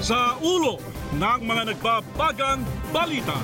[0.00, 0.80] sa ulo
[1.12, 3.36] ng mga nagbabagang balita.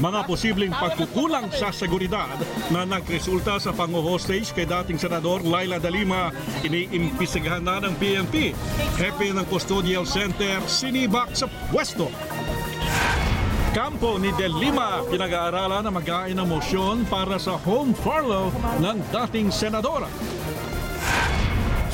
[0.00, 2.32] Mga posibleng pagkukulang sa seguridad
[2.72, 6.32] na nagresulta sa pango-hostage kay dating Senador Laila Dalima
[6.64, 8.56] iniimbestigahan na ng PNP.
[8.96, 12.08] Hepe ng Custodial Center sinibak sa pwesto.
[13.76, 18.50] Kampo ni Del Lima pinag-aaralan na mag-ain ng motion para sa home furlough
[18.80, 20.08] ng dating senadora.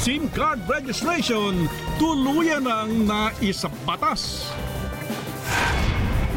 [0.07, 1.66] SIM card registration
[1.98, 4.46] tuluyan ng naisabatas.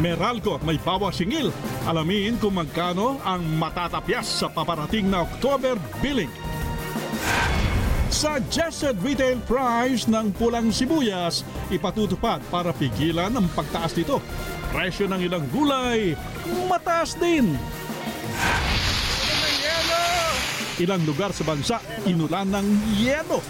[0.01, 1.53] Meralco at may bawa singil.
[1.85, 6.33] Alamin kung magkano ang matatapyas sa paparating na October billing.
[8.09, 14.17] Suggested retail price ng pulang sibuyas ipatutupad para pigilan ang pagtaas nito.
[14.73, 16.17] Presyo ng ilang gulay,
[16.65, 17.53] mataas din.
[20.79, 23.43] Ilang lugar sa bansa, inulan ng yelo.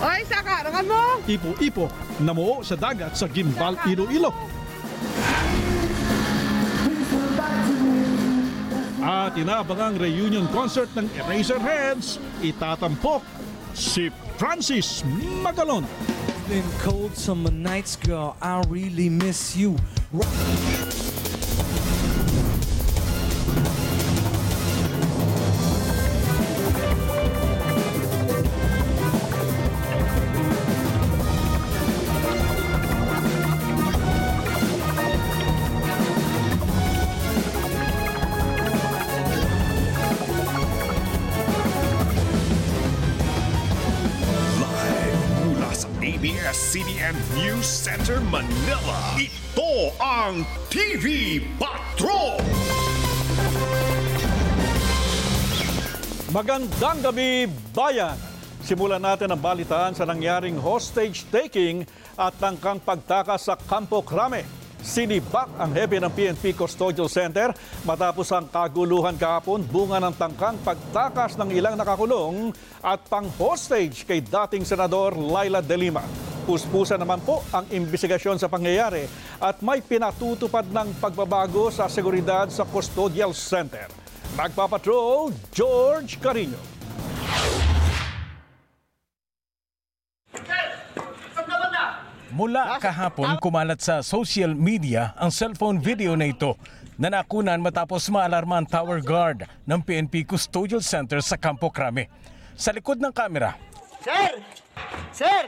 [0.00, 1.20] Oy, sa karangan mo!
[1.28, 1.92] Ipo-ipo,
[2.24, 4.32] namuo sa dagat sa Gimbal, Iloilo.
[9.04, 13.20] At inaabangang reunion concert ng Eraserheads, itatampok
[13.76, 14.08] si
[14.40, 15.04] Francis
[15.44, 15.84] Magalon.
[16.48, 18.40] Been cold summer nights, girl.
[18.40, 19.76] I really miss you.
[20.16, 20.99] Live
[56.30, 58.14] Magandang gabi, bayan!
[58.62, 61.82] Simulan natin ang balitaan sa nangyaring hostage taking
[62.14, 64.46] at tangkang pagtakas sa Campo Crame.
[64.78, 67.50] Sinibak ang hepe ng PNP Custodial Center
[67.82, 74.62] matapos ang kaguluhan kahapon bunga ng tangkang pagtakas ng ilang nakakulong at pang-hostage kay dating
[74.62, 76.06] Senador Laila De Lima.
[76.46, 79.02] Puspusa naman po ang imbestigasyon sa pangyayari
[79.42, 84.09] at may pinatutupad ng pagbabago sa seguridad sa Custodial Center.
[84.38, 86.58] Magpapatrol, George Carino.
[92.30, 96.54] Mula kahapon kumalat sa social media ang cellphone video na ito
[96.94, 102.06] na nakunan matapos maalarma ang tower guard ng PNP Custodial Center sa Campo Crame.
[102.54, 103.58] Sa likod ng kamera,
[104.00, 104.30] Sir!
[105.10, 105.42] Sir!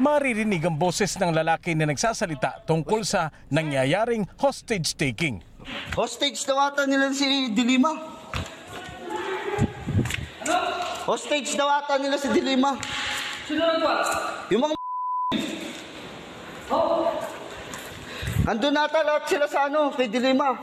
[0.00, 5.44] maririnig ang boses ng lalaki na nagsasalita tungkol sa nangyayaring hostage taking.
[5.96, 7.92] Hostage daw ata nila si Dilima.
[11.04, 12.78] Hostage daw ata nila si Dilima.
[13.48, 13.66] Sino
[14.50, 14.74] Yung mga
[18.40, 20.56] Andun ata lahat sila sa ano, kay Dilima.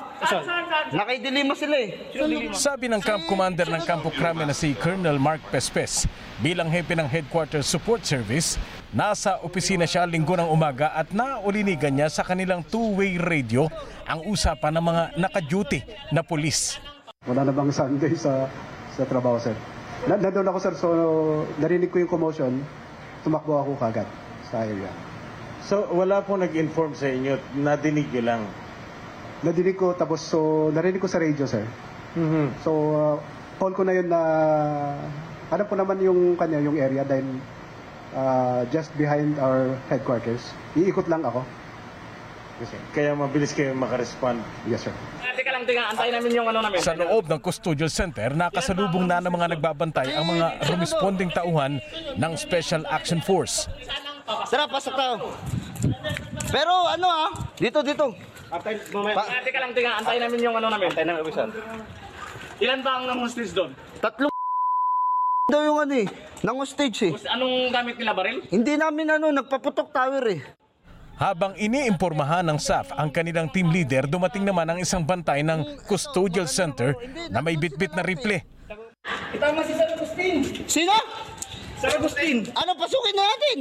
[0.90, 2.10] Na kay Dilima sila eh.
[2.58, 6.10] Sabi ng camp commander ng Campo Crame na si Colonel Mark Pespes,
[6.42, 8.58] bilang hepe ng Headquarters Support Service,
[8.90, 13.70] nasa opisina siya linggo ng umaga at naulinigan niya sa kanilang two-way radio
[14.10, 15.80] ang usapan ng mga naka-duty
[16.10, 16.82] na pulis.
[17.30, 18.50] Wala na bang Sunday sa
[18.98, 19.54] sa trabaho, sir?
[20.10, 20.88] Na, nandun ako, sir, so
[21.62, 22.58] narinig ko yung commotion,
[23.22, 24.10] tumakbo ako kagad
[24.50, 24.90] sa area.
[25.68, 28.42] So, wala po nag-inform sa inyo, nadinig nyo lang.
[29.44, 31.68] Nadinig ko, tapos so narinig ko sa radio, sir.
[32.16, 32.64] Mhm.
[32.64, 33.16] So, uh,
[33.60, 34.22] call ko na yun na,
[35.52, 37.28] ano po naman yung kanya, yung area, dahil
[38.16, 40.56] uh, just behind our headquarters.
[40.80, 41.44] Iikot lang ako.
[42.64, 42.82] Yes, sir.
[42.96, 44.40] Kaya mabilis kayo makarespond.
[44.72, 44.96] Yes, sir.
[46.80, 51.84] Sa loob ng custodial center, nakasalubong na ng mga nagbabantay ang mga responding tauhan
[52.16, 53.68] ng Special Action Force.
[54.28, 55.16] Tara, pasok tayo.
[56.52, 58.12] Pero ano ah, dito, dito.
[58.48, 60.92] Pa- Teka lang, teka, antayin namin yung ano namin.
[60.92, 61.50] Antayin namin opisan.
[62.60, 63.72] Ilan ba ang hostage doon?
[64.04, 64.32] Tatlong
[65.48, 66.08] daw yung ano eh,
[66.44, 67.14] nang hostage eh.
[67.32, 68.44] Anong gamit nila, baril?
[68.52, 70.44] Hindi namin ano, nagpaputok tower eh.
[71.16, 76.52] Habang iniimpormahan ng SAF ang kanilang team leader, dumating naman ang isang bantay ng custodial
[76.52, 77.00] center
[77.32, 78.44] na may bitbit na rifle.
[79.32, 80.36] Itama si Sir Agustin!
[80.68, 80.94] Sino?
[81.80, 82.44] Sir Agustin!
[82.52, 83.58] Ano, pasukin na natin!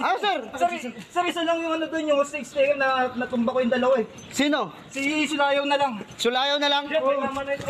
[0.00, 0.38] Ano, sir?
[0.56, 4.00] Sorry, sir, isa lang yung ano doon, yung hostage taker na natumba ko yung dalawa
[4.00, 4.06] eh.
[4.32, 4.72] Sino?
[4.88, 5.92] Si Sulayaw na lang.
[6.16, 6.84] Sulayaw na lang?
[6.88, 7.60] Kapatid.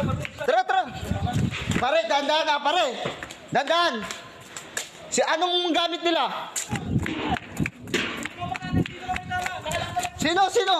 [0.46, 0.82] Tara, tara!
[1.82, 2.86] Pare, dandan na, pare!
[3.50, 3.94] Dandan!
[5.10, 6.22] Si anong gamit nila?
[10.16, 10.76] Sino, sino?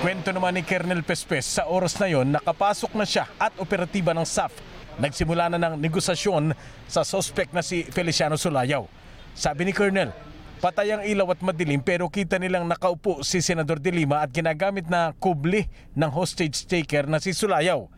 [0.00, 4.24] Kwento naman ni Colonel Pespes sa oras na yon nakapasok na siya at operatiba ng
[4.24, 4.54] SAF
[5.00, 6.52] Nagsimula na ng negosasyon
[6.84, 8.84] sa sospek na si Feliciano Sulayaw.
[9.32, 10.12] Sabi ni Colonel,
[10.60, 14.92] patay ang ilaw at madilim pero kita nilang nakaupo si Senador De Lima at ginagamit
[14.92, 15.64] na kubli
[15.96, 17.88] ng hostage taker na si Sulayaw.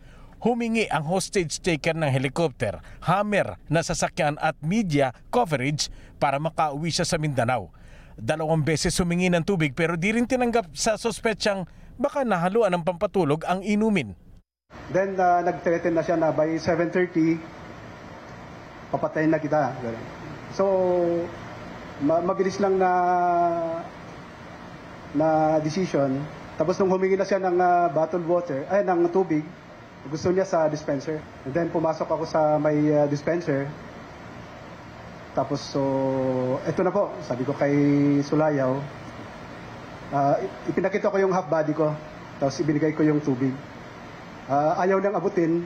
[0.47, 5.91] Humingi ang hostage taker ng helicopter, hammer na sasakyan at media coverage
[6.23, 7.67] para makauwi siya sa Mindanao.
[8.15, 11.67] Dalawang beses humingi ng tubig pero di rin tinanggap sa sospetsang
[11.99, 14.22] baka nahaluan ng pampatulog ang inumin.
[14.91, 17.39] Then uh, nag-threaten na siya na by 7.30,
[18.93, 19.73] papatayin na kita.
[20.53, 20.65] So,
[22.03, 22.91] ma- mabilis lang na
[25.13, 26.21] na decision.
[26.57, 29.41] Tapos nung humingi na siya ng uh, bottled water, ay ng tubig,
[30.09, 31.17] gusto niya sa dispenser.
[31.47, 33.65] And then pumasok ako sa may uh, dispenser.
[35.33, 35.81] Tapos so,
[36.69, 37.73] eto na po, sabi ko kay
[38.21, 38.77] Sulayaw,
[40.13, 40.37] ah,
[40.69, 41.89] ipinakita ko yung half body ko,
[42.37, 43.49] tapos ibinigay ko yung tubig.
[44.43, 45.63] Ah, ayaw niyang abutin,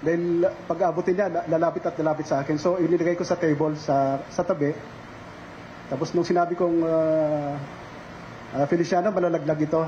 [0.00, 2.56] dahil pag abutin niya, la- lalapit at lalapit sa akin.
[2.56, 4.72] So, inilagay ko sa table sa, sa tabi.
[5.90, 7.52] Tapos nung sinabi kong, uh,
[8.64, 9.82] Feliciano, malalaglag ito.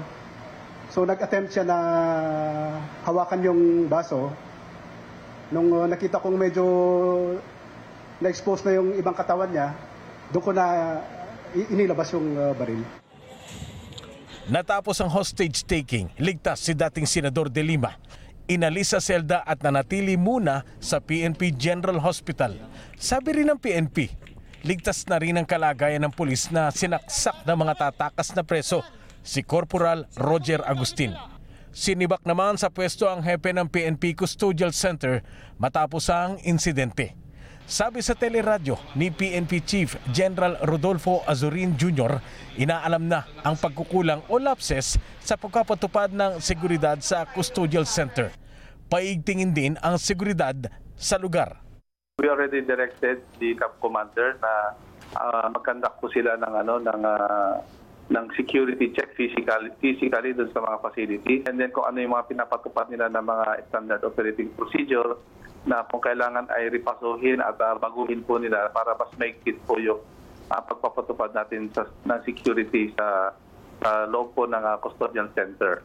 [0.93, 1.79] So, nag-attempt siya na
[3.09, 4.29] hawakan yung baso.
[5.55, 6.65] Nung uh, nakita kong medyo
[8.21, 9.73] na-expose na yung ibang katawan niya,
[10.29, 10.65] doon ko na
[11.73, 12.85] inilabas yung uh, baril.
[14.51, 17.95] Natapos ang hostage taking, ligtas si dating Senador De Lima.
[18.51, 22.59] Inalis sa selda at nanatili muna sa PNP General Hospital.
[22.99, 24.11] Sabi rin ng PNP,
[24.67, 28.83] ligtas na rin ang kalagayan ng pulis na sinaksak ng mga tatakas na preso,
[29.23, 31.15] si Corporal Roger Agustin.
[31.71, 35.23] Sinibak naman sa pwesto ang hepe ng PNP Custodial Center
[35.63, 37.20] matapos ang insidente.
[37.71, 42.19] Sabi sa teleradyo ni PNP Chief General Rodolfo Azurin Jr.,
[42.59, 48.35] inaalam na ang pagkukulang o lapses sa pagkapatupad ng seguridad sa custodial center.
[48.91, 50.67] Paigtingin din ang seguridad
[50.99, 51.63] sa lugar.
[52.19, 54.75] We already directed the camp commander na
[55.15, 57.63] uh, mag-conduct po sila ng ano ng ah,
[58.11, 62.35] ng security check physically physically doon sa mga facility and then kung ano yung mga
[62.35, 65.15] pinapatupad nila ng mga standard operating procedure
[65.69, 70.01] na kung kailangan ay ripasuhin at ah, baguhin po nila para mas maigpit po yung
[70.49, 73.37] ah, pagpapatupad natin sa ng security sa
[73.81, 75.85] sa loob po ng ah, custodial center.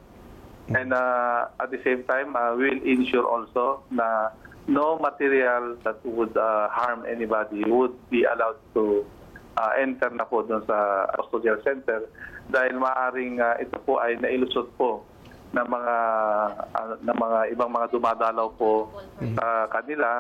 [0.65, 4.33] And uh, at the same time, uh, we'll ensure also na
[4.65, 9.05] no material that would uh, harm anybody would be allowed to
[9.61, 12.09] uh, enter na po doon sa custodial center
[12.49, 15.05] dahil maaring uh, ito po ay nailusot po
[15.55, 15.95] ng mga
[16.75, 18.91] uh, ng mga ibang mga dumadalaw po
[19.39, 20.19] sa kanila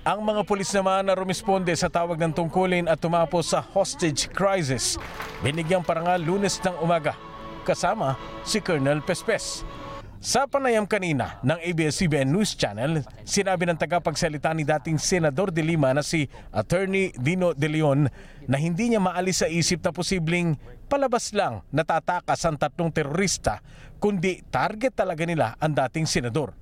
[0.00, 4.96] Ang mga pulis naman na rumisponde sa tawag ng tungkulin at tumapos sa hostage crisis,
[5.44, 7.12] binigyang parangal lunes ng umaga,
[7.68, 9.60] kasama si Colonel Pespes.
[10.20, 15.96] Sa panayam kanina ng ABS-CBN News Channel, sinabi ng tagapagsalita ni dating Senador de Lima
[15.96, 18.04] na si Attorney Dino De Leon
[18.44, 20.60] na hindi niya maalis sa isip na posibleng
[20.92, 23.64] palabas lang natatakas ang tatlong terorista,
[23.96, 26.52] kundi target talaga nila ang dating senador.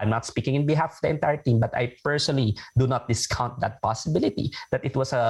[0.00, 3.60] I'm not speaking in behalf of the entire team, but I personally do not discount
[3.60, 5.20] that possibility that it was a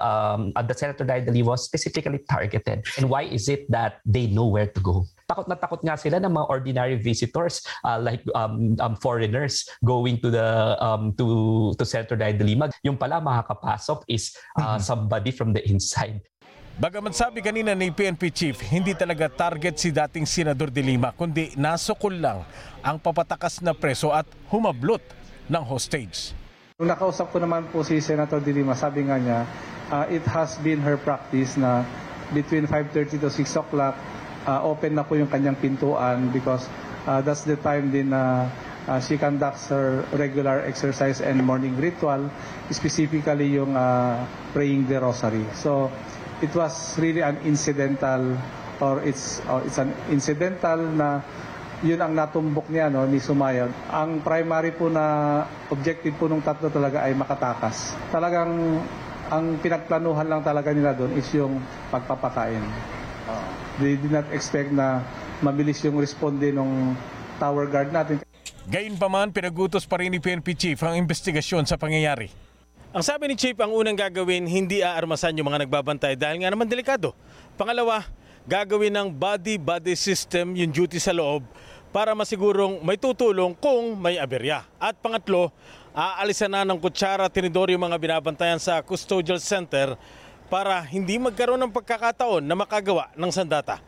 [0.00, 2.86] um, uh, the Senator Daidali was specifically targeted.
[2.96, 5.04] And why is it that they know where to go?
[5.26, 10.22] Takot na takot nga sila ng mga ordinary visitors uh, like um, um, foreigners going
[10.22, 12.54] to the um, to to Senator Daidali.
[12.86, 16.22] Yung pala makakapasok is uh, somebody from the inside.
[16.80, 21.52] Bagaman sabi kanina ni PNP Chief, hindi talaga target si dating Senador de Lima, kundi
[21.52, 22.40] nasukol lang
[22.80, 25.04] ang papatakas na preso at humablot
[25.44, 26.32] ng hostage.
[26.80, 29.44] Nung nakausap ko naman po si Senator De Lima, sabi nga niya,
[29.92, 31.84] uh, it has been her practice na
[32.32, 34.00] between 5.30 to 6 o'clock,
[34.48, 36.64] uh, open na po yung kanyang pintuan because
[37.04, 38.48] uh, that's the time din na
[38.88, 42.24] uh, she conducts her regular exercise and morning ritual,
[42.72, 44.16] specifically yung uh,
[44.56, 45.44] praying the rosary.
[45.52, 45.92] So
[46.40, 48.36] it was really an incidental
[48.80, 51.20] or it's uh, it's an incidental na
[51.80, 53.72] yun ang natumbok niya no ni Sumayon.
[53.88, 57.96] Ang primary po na objective po nung tatlo talaga ay makatakas.
[58.12, 58.80] Talagang
[59.30, 61.56] ang pinagplanuhan lang talaga nila doon is yung
[61.88, 62.60] pagpapakain.
[63.80, 65.00] They did not expect na
[65.40, 66.92] mabilis yung responde ng
[67.40, 68.20] tower guard natin.
[68.68, 72.49] Gayunpaman, pinagutos pa rin ni PNP Chief ang investigasyon sa pangyayari.
[72.90, 76.66] Ang sabi ni Chief, ang unang gagawin, hindi aarmasan yung mga nagbabantay dahil nga naman
[76.66, 77.14] delikado.
[77.54, 78.02] Pangalawa,
[78.50, 81.46] gagawin ng body-body system yung duty sa loob
[81.94, 84.66] para masigurong may tutulong kung may aberya.
[84.74, 85.54] At pangatlo,
[85.94, 89.94] aalisan na ng kutsara tinidor yung mga binabantayan sa custodial center
[90.50, 93.78] para hindi magkaroon ng pagkakataon na makagawa ng sandata.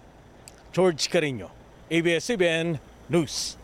[0.70, 1.50] George Carino,
[1.90, 2.78] ABS-CBN
[3.10, 3.61] News.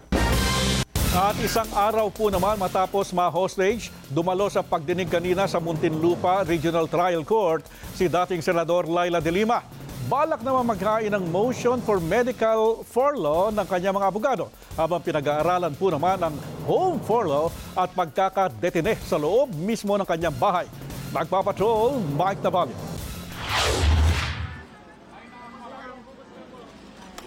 [1.18, 7.26] At isang araw po naman matapos ma-hostage, dumalo sa pagdinig kanina sa Muntinlupa Regional Trial
[7.26, 7.66] Court
[7.98, 9.66] si dating Senador Laila de Lima.
[10.06, 14.46] Balak naman maghain ng motion for medical furlough ng kanyang mga abogado
[14.78, 20.70] habang pinag-aaralan po naman ang home furlough at pagkakadetine sa loob mismo ng kanyang bahay.
[21.10, 22.78] Nagpapatrol, Mike Navalio.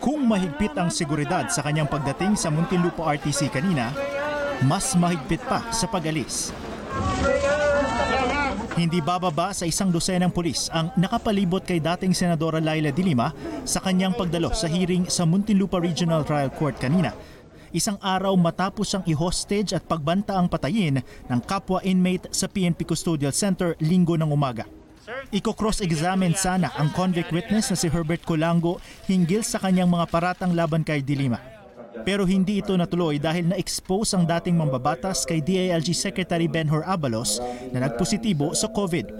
[0.02, 3.94] Kung mahigpit ang seguridad sa kanyang pagdating sa Muntinlupa RTC kanina,
[4.66, 6.50] mas mahigpit pa sa pag-alis.
[8.74, 13.30] Hindi bababa sa isang dosenang pulis ang nakapalibot kay dating Senadora Laila de Lima
[13.62, 17.14] sa kanyang pagdalo sa hearing sa Muntinlupa Regional Trial Court kanina.
[17.70, 23.38] Isang araw matapos ang i-hostage at pagbanta ang patayin ng kapwa inmate sa PNP Custodial
[23.38, 24.66] Center linggo ng umaga.
[25.34, 28.78] Iko-cross-examine sana ang convict witness na si Herbert Colango
[29.10, 31.42] hinggil sa kanyang mga paratang laban kay Dilima.
[32.06, 37.42] Pero hindi ito natuloy dahil na-expose ang dating mambabatas kay DILG Secretary Benhur Abalos
[37.74, 39.12] na nagpositibo sa COVID.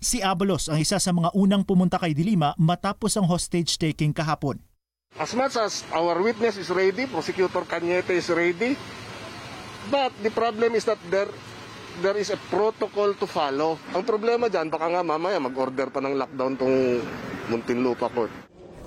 [0.00, 4.56] Si Abalos ang isa sa mga unang pumunta kay Dilima matapos ang hostage taking kahapon.
[5.20, 8.78] As much as our witness is ready, Prosecutor Cañete is ready,
[9.92, 11.28] but the problem is that there
[12.00, 13.76] there is a protocol to follow.
[13.92, 16.76] Ang problema dyan, baka nga mamaya mag-order pa ng lockdown tong
[17.52, 18.32] Muntinlupa Court.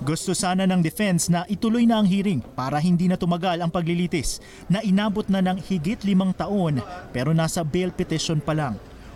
[0.02, 4.42] Gusto sana ng defense na ituloy na ang hearing para hindi na tumagal ang paglilitis
[4.66, 6.82] na inabot na ng higit limang taon
[7.14, 8.74] pero nasa bail petition pa lang.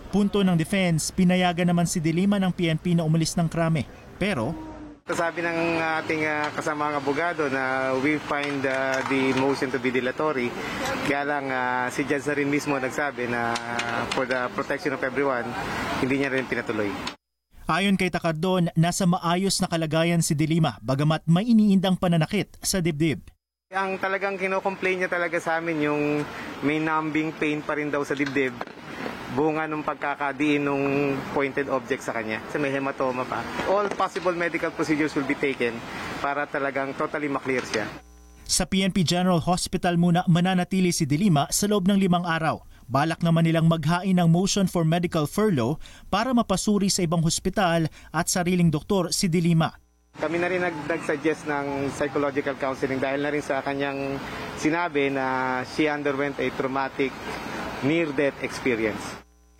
[0.09, 3.85] Punto ng defense, pinayagan naman si Dilima ng PNP na umalis ng krame.
[4.17, 4.57] Pero
[5.09, 10.53] Sabi ng ating uh, kasamang abogado na we find uh, the motion to be dilatory.
[11.09, 15.01] Kaya lang uh, si Judge na rin mismo nagsabi na uh, for the protection of
[15.01, 15.49] everyone,
[15.97, 16.93] hindi niya rin pinatuloy.
[17.65, 23.25] Ayon kay Takardon, nasa maayos na kalagayan si Dilima bagamat may iniindang pananakit sa dibdib.
[23.73, 26.21] Ang talagang kinocomplain niya talaga sa amin yung
[26.61, 28.53] may numbing pain pa rin daw sa dibdib
[29.33, 32.41] bunga nung pagkakadiin nung pointed object sa kanya.
[32.49, 33.45] Kasi may hematoma pa.
[33.69, 35.77] All possible medical procedures will be taken
[36.23, 37.85] para talagang totally maklear siya.
[38.49, 42.65] Sa PNP General Hospital muna mananatili si Dilima sa loob ng limang araw.
[42.89, 45.77] Balak naman nilang maghain ng motion for medical furlough
[46.09, 49.77] para mapasuri sa ibang hospital at sariling doktor si Dilima.
[50.17, 54.17] Kami na rin nag- nag-suggest ng psychological counseling dahil na rin sa kanyang
[54.57, 57.13] sinabi na she underwent a traumatic
[57.83, 59.19] near-death experience.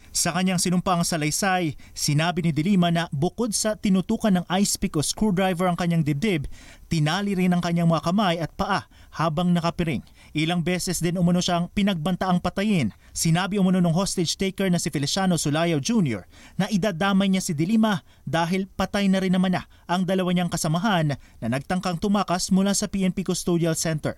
[0.09, 5.05] Sa kanyang sinumpang salaysay, sinabi ni Dilima na bukod sa tinutukan ng ice pick o
[5.05, 6.49] screwdriver ang kanyang dibdib,
[6.89, 10.01] tinali rin ang kanyang mga kamay at paa habang nakapiring.
[10.33, 12.89] Ilang beses din umano siyang pinagbantaang patayin.
[13.13, 16.25] Sinabi umano ng hostage taker na si Feliciano Sulayo Jr.
[16.57, 21.15] na idadamay niya si Dilima dahil patay na rin naman na ang dalawa niyang kasamahan
[21.15, 24.17] na nagtangkang tumakas mula sa PNP Custodial Center.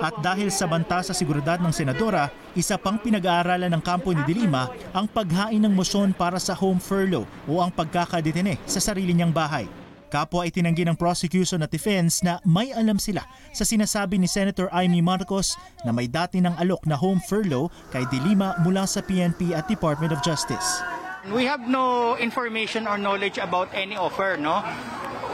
[0.00, 4.68] At dahil sa banta sa seguridad ng senadora, isa pang pinag-aaralan ng kampo ni Dilima
[4.96, 9.68] ang paghain ng motion para sa home furlough o ang pagkakadetine sa sarili niyang bahay.
[10.06, 15.02] Kapwa itinanggi ng prosecution at defense na may alam sila sa sinasabi ni Senator Amy
[15.02, 19.66] Marcos na may dati ng alok na home furlough kay Dilima mula sa PNP at
[19.66, 20.80] Department of Justice.
[21.26, 24.62] We have no information or knowledge about any offer, no?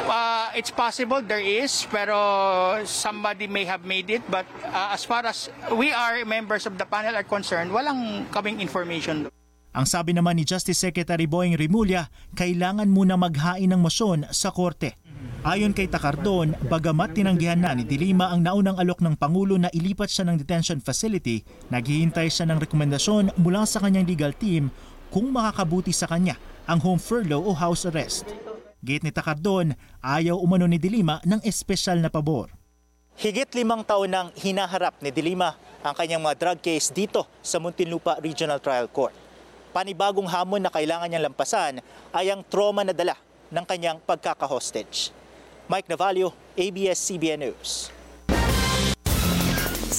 [0.08, 2.16] Uh, it's possible there is, pero
[2.84, 4.22] somebody may have made it.
[4.28, 8.60] But uh, as far as we are members of the panel are concerned, walang kaming
[8.60, 9.28] information.
[9.72, 15.00] Ang sabi naman ni Justice Secretary Boying Rimulya, kailangan muna maghain ng motion sa korte.
[15.42, 20.12] Ayon kay Takardon, bagamat tinanggihan na ni Dilima ang naunang alok ng Pangulo na ilipat
[20.12, 21.42] siya ng detention facility,
[21.72, 24.68] naghihintay siya ng rekomendasyon mula sa kanyang legal team
[25.08, 26.36] kung makakabuti sa kanya
[26.68, 28.28] ang home furlough o house arrest.
[28.82, 32.50] Gate ni Takardon, ayaw umano ni Dilima ng espesyal na pabor.
[33.14, 35.54] Higit limang taon nang hinaharap ni Dilima
[35.86, 39.14] ang kanyang mga drug case dito sa Muntinlupa Regional Trial Court.
[39.70, 41.78] Panibagong hamon na kailangan niyang lampasan
[42.10, 43.14] ay ang trauma na dala
[43.54, 45.14] ng kanyang pagkaka-hostage.
[45.70, 48.01] Mike Navalio, ABS-CBN News.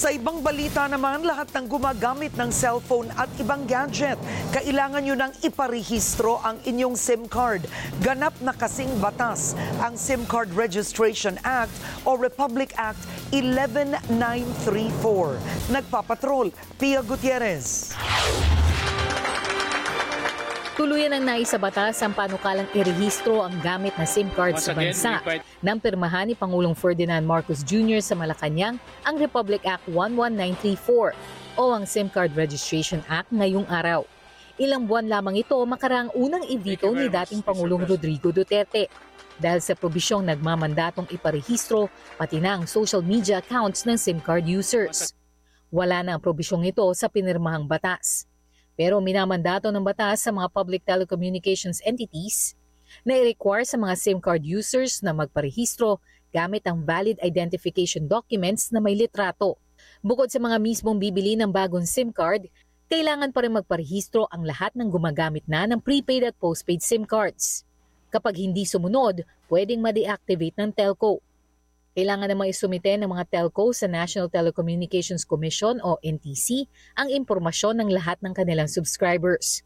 [0.04, 4.20] Sa ibang balita naman, lahat ng gumagamit ng cellphone at ibang gadget,
[4.52, 7.64] kailangan nyo nang iparehistro ang inyong SIM card.
[8.04, 11.72] Ganap na kasing batas ang SIM Card Registration Act
[12.04, 13.00] o Republic Act
[13.32, 15.72] 11934.
[15.72, 17.96] Nagpapatrol, Pia Gutierrez.
[20.74, 25.22] Tuluyan ang naisabatas ang panukalang irehistro ang gamit na SIM card Once sa again, bansa.
[25.22, 28.02] fight- Nang pirmahan ni Pangulong Ferdinand Marcos Jr.
[28.02, 31.14] sa Malacanang ang Republic Act 11934
[31.54, 34.02] o ang SIM Card Registration Act ngayong araw.
[34.58, 38.90] Ilang buwan lamang ito makaraang unang ibito ni dating Pangulong Rodrigo Duterte
[39.38, 41.86] dahil sa probisyong nagmamandatong iparehistro
[42.18, 45.14] pati na ang social media accounts ng SIM card users.
[45.70, 48.26] Wala na ang probisyong ito sa pinirmahang batas.
[48.74, 52.58] Pero minamandato ng batas sa mga public telecommunications entities
[53.06, 56.02] na i-require sa mga SIM card users na magparehistro
[56.34, 59.54] gamit ang valid identification documents na may litrato.
[60.02, 62.50] Bukod sa mga mismong bibili ng bagong SIM card,
[62.90, 67.62] kailangan pa rin magparehistro ang lahat ng gumagamit na ng prepaid at postpaid SIM cards.
[68.10, 71.22] Kapag hindi sumunod, pwedeng ma-deactivate ng telco.
[71.94, 76.66] Kailangan namang isumite ng mga telco sa National Telecommunications Commission o NTC
[76.98, 79.62] ang impormasyon ng lahat ng kanilang subscribers.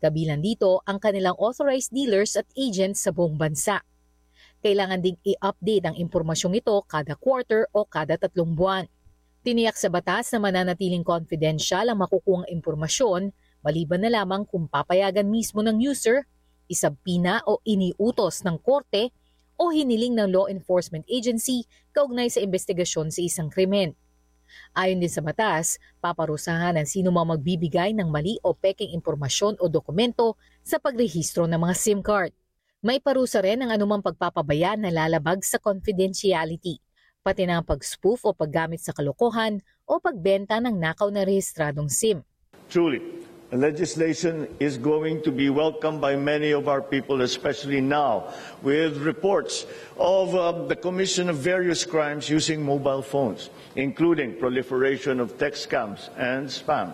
[0.00, 3.84] Kabilang dito ang kanilang authorized dealers at agents sa buong bansa.
[4.64, 8.88] Kailangan ding i-update ang impormasyong ito kada quarter o kada tatlong buwan.
[9.44, 15.60] Tiniyak sa batas na mananatiling confidential ang makukuhang impormasyon maliban na lamang kung papayagan mismo
[15.60, 16.24] ng user,
[16.72, 19.12] isabpina o iniutos ng korte
[19.56, 23.96] o hiniling ng law enforcement agency kaugnay sa investigasyon sa isang krimen.
[24.76, 29.66] Ayon din sa batas, paparusahan ang sino mang magbibigay ng mali o peking impormasyon o
[29.66, 32.32] dokumento sa pagrehistro ng mga SIM card.
[32.84, 36.78] May parusa rin ang anumang pagpapabaya na lalabag sa confidentiality,
[37.24, 39.58] pati na ang pag-spoof o paggamit sa kalokohan
[39.88, 42.22] o pagbenta ng nakaw na rehistradong SIM.
[42.70, 43.02] Truly,
[43.52, 49.66] legislation is going to be welcomed by many of our people, especially now with reports
[49.96, 56.08] of uh, the commission of various crimes using mobile phones, including proliferation of text scams
[56.16, 56.92] and spam.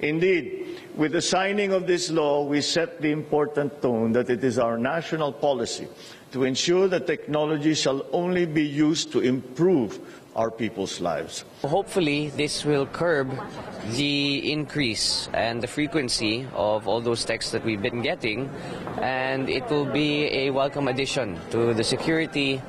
[0.00, 4.58] Indeed, with the signing of this law, we set the important tone that it is
[4.58, 5.88] our national policy
[6.32, 11.44] to ensure that technology shall only be used to improve our people's lives.
[11.62, 13.30] Hopefully, this will curb
[13.94, 18.50] the increase and the frequency of all those texts that we've been getting,
[19.00, 22.60] and it will be a welcome addition to the security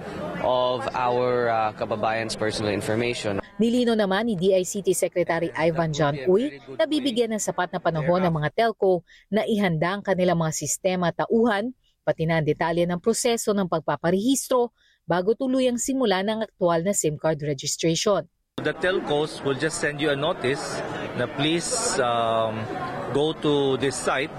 [0.45, 3.41] of our uh, kababayans' personal information.
[3.55, 8.34] Nilino naman ni DICT Secretary Ivan John Uy na bibigyan ng sapat na panahon ng
[8.36, 11.72] mga telco na ihanda ang kanilang mga sistema tauhan,
[12.03, 14.75] pati na ang detalye ng proseso ng pagpaparehistro
[15.06, 18.26] bago tuluyang simula ng aktual na SIM card registration.
[18.62, 20.82] The telcos will just send you a notice
[21.15, 21.70] na please
[22.02, 22.65] um,
[23.13, 24.34] go to this site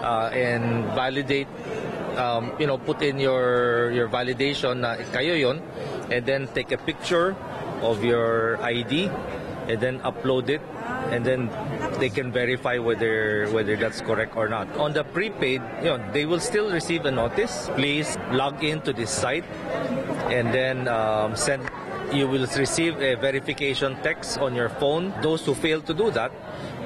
[0.00, 1.48] uh, and validate
[2.16, 5.60] um, you know put in your your validation na kayo yon
[6.08, 7.36] and then take a picture
[7.84, 9.12] of your ID
[9.68, 10.60] and then upload it
[11.10, 11.50] and then
[11.98, 14.68] they can verify whether whether that's correct or not.
[14.76, 17.70] On the prepaid, you know, they will still receive a notice.
[17.74, 19.44] Please log into this site
[20.30, 21.62] and then um, send
[22.12, 25.12] you will receive a verification text on your phone.
[25.22, 26.30] Those who fail to do that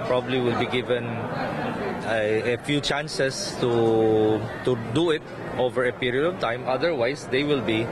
[0.06, 5.22] probably will be given a, a few chances to to do it
[5.58, 6.64] over a period of time.
[6.66, 7.84] Otherwise, they will be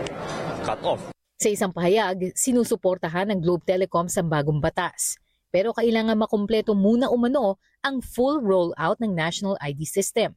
[0.64, 1.17] cut off.
[1.38, 5.22] Sa isang pahayag, sinusuportahan ng Globe Telecom sa bagong batas.
[5.54, 10.34] Pero kailangan makumpleto muna umano ang full rollout ng National ID System.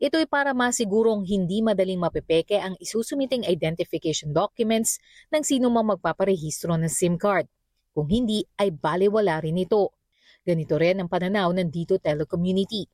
[0.00, 4.96] Ito ay para masigurong hindi madaling mapepeke ang isusumiting identification documents
[5.28, 7.44] ng sino mang magpaparehistro ng SIM card.
[7.92, 9.92] Kung hindi, ay baliwala rin ito.
[10.40, 12.88] Ganito rin ang pananaw ng Dito Telecommunity.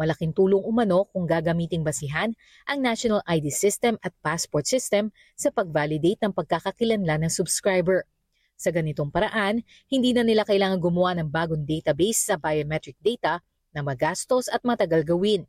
[0.00, 2.32] Malaking tulong umano kung gagamiting basihan
[2.64, 8.08] ang National ID System at Passport System sa pag-validate ng pagkakakilanlan ng subscriber.
[8.56, 9.60] Sa ganitong paraan,
[9.92, 13.44] hindi na nila kailangan gumawa ng bagong database sa biometric data
[13.76, 15.44] na magastos at matagal gawin.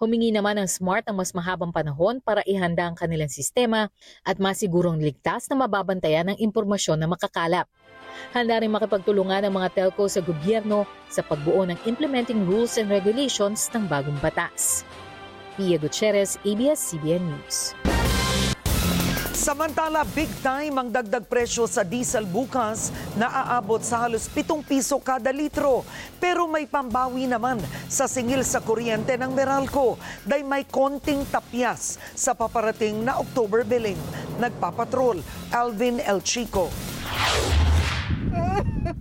[0.00, 3.88] Humingi naman ng Smart ang mas mahabang panahon para ihanda ang kanilang sistema
[4.24, 7.68] at masigurong ligtas na mababantayan ang impormasyon na makakalap.
[8.30, 13.66] Handa rin makipagtulungan ang mga telco sa gobyerno sa pagbuo ng implementing rules and regulations
[13.74, 14.86] ng bagong batas.
[15.58, 17.74] Pia Gutierrez, ABS-CBN News.
[19.40, 25.00] Samantala, big time ang dagdag presyo sa diesel bukas na aabot sa halos 7 piso
[25.00, 25.80] kada litro.
[26.20, 27.56] Pero may pambawi naman
[27.88, 29.96] sa singil sa kuryente ng Meralco
[30.28, 33.96] dahil may konting tapyas sa paparating na October billing.
[34.36, 35.24] Nagpapatrol,
[35.56, 36.68] Alvin El Chico.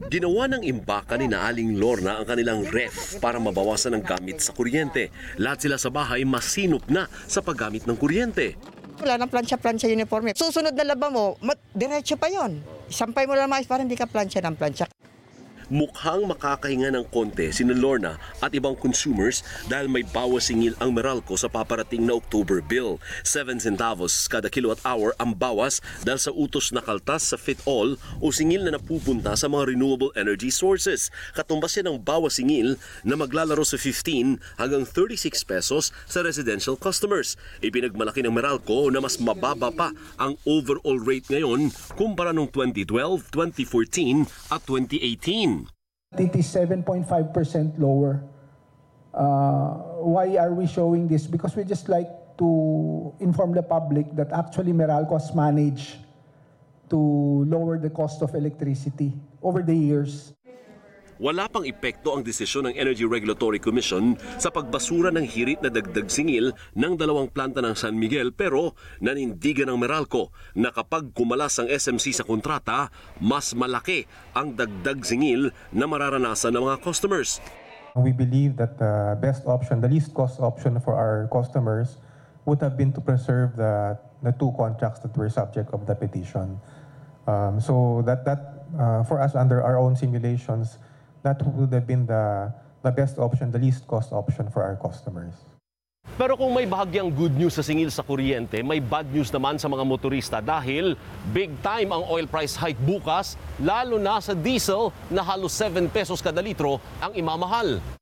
[0.10, 5.14] Ginawa ng imbaka ni Naaling Lorna ang kanilang ref para mabawasan ang gamit sa kuryente.
[5.38, 8.58] Lahat sila sa bahay masinop na sa paggamit ng kuryente.
[9.00, 10.36] Wala nang plansya-plansya uniforme.
[10.36, 11.40] Susunod na laba mo,
[11.72, 12.60] diretso pa yon.
[12.92, 14.90] Isampay mo lang mais para hindi ka plansya ng plansya.
[15.70, 21.38] Mukhang makakahinga ng konti si Lorna at ibang consumers dahil may bawas singil ang Meralco
[21.38, 22.98] sa paparating na October bill.
[23.22, 28.34] 7 centavos kada kilowatt hour ang bawas dahil sa utos na kaltas sa fit-all o
[28.34, 31.14] singil na napupunta sa mga renewable energy sources.
[31.38, 37.38] Katumbas yan ang bawas singil na maglalaro sa 15 hanggang 36 pesos sa residential customers.
[37.62, 44.26] Ipinagmalaki ng Meralco na mas mababa pa ang overall rate ngayon kumpara nung 2012, 2014
[44.50, 45.59] at 2018.
[46.18, 48.24] It is 7.5% lower.
[49.14, 51.28] Uh, why are we showing this?
[51.28, 55.98] Because we just like to inform the public that actually Meralco has managed
[56.90, 56.98] to
[57.46, 60.34] lower the cost of electricity over the years.
[61.20, 66.08] Wala pang epekto ang desisyon ng Energy Regulatory Commission sa pagbasura ng hirit na dagdag
[66.08, 68.72] singil ng dalawang planta ng San Miguel pero
[69.04, 72.88] nanindigan ng Meralco na kapag kumalas ang SMC sa kontrata,
[73.20, 77.44] mas malaki ang dagdag singil na mararanasan ng mga customers.
[78.00, 82.00] We believe that the best option, the least cost option for our customers
[82.48, 86.64] would have been to preserve the, the two contracts that were subject of the petition.
[87.28, 90.80] Um, so that, that uh, for us under our own simulations,
[91.24, 92.54] that would have been the,
[92.84, 95.36] the best option, the least cost option for our customers.
[96.18, 99.70] Pero kung may bahagyang good news sa singil sa kuryente, may bad news naman sa
[99.72, 100.98] mga motorista dahil
[101.32, 106.20] big time ang oil price hike bukas, lalo na sa diesel na halos 7 pesos
[106.20, 107.99] kada litro ang imamahal.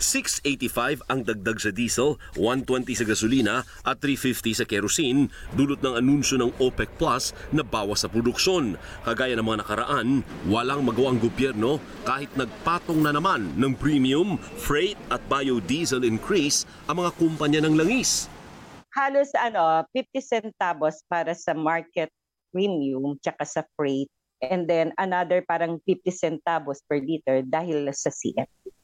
[0.00, 6.40] 685 ang dagdag sa diesel, 120 sa gasolina at 350 sa kerosene dulot ng anunsyo
[6.40, 8.80] ng OPEC Plus na bawas sa produksyon.
[9.04, 14.98] Kagaya ng mga nakaraan, walang magawa ang gobyerno kahit nagpatong na naman ng premium, freight
[15.12, 18.26] at biodiesel increase ang mga kumpanya ng langis.
[18.90, 22.10] halos ano 50 centavos para sa market
[22.50, 24.10] premium tsaka sa freight
[24.42, 28.79] and then another parang 50 centavos per liter dahil sa CFD.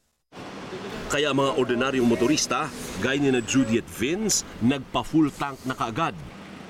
[1.07, 2.67] Kaya mga ordinaryong motorista,
[2.99, 6.19] gaya ni na Judy at Vince, nagpa-full tank na kaagad.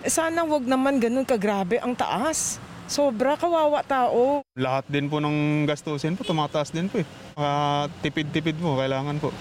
[0.04, 2.60] Sana wag naman ganun kagrabe ang taas.
[2.84, 4.44] Sobra kawawa tao.
[4.52, 7.08] Lahat din po ng gastusin po, tumataas din po eh.
[7.32, 7.56] Mga
[8.04, 9.32] tipid-tipid po, kailangan po.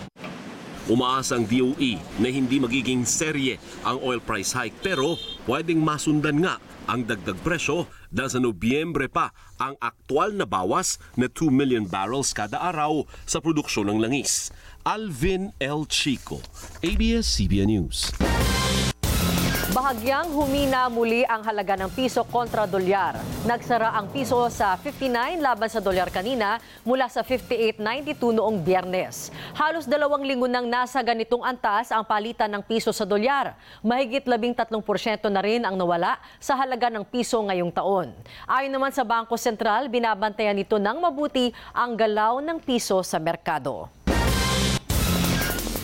[0.88, 6.56] Umaasa ang DOE na hindi magiging serye ang oil price hike pero pwedeng masundan nga
[6.86, 12.32] ang dagdag presyo dahil sa Nobyembre pa ang aktwal na bawas na 2 million barrels
[12.38, 14.54] kada araw sa produksyon ng langis.
[14.86, 15.90] Alvin L.
[15.90, 16.38] Chico,
[16.86, 18.14] ABS-CBN News.
[19.74, 23.18] Bahagyang humina muli ang halaga ng piso kontra dolyar.
[23.50, 29.34] Nagsara ang piso sa 59 laban sa dolyar kanina mula sa 58.92 noong biyernes.
[29.58, 33.58] Halos dalawang linggo nang nasa ganitong antas ang palitan ng piso sa dolyar.
[33.82, 34.70] Mahigit 13%
[35.34, 38.14] na rin ang nawala sa halaga ng piso ngayong taon.
[38.46, 44.05] Ayon naman sa Bangko Sentral, binabantayan nito ng mabuti ang galaw ng piso sa merkado.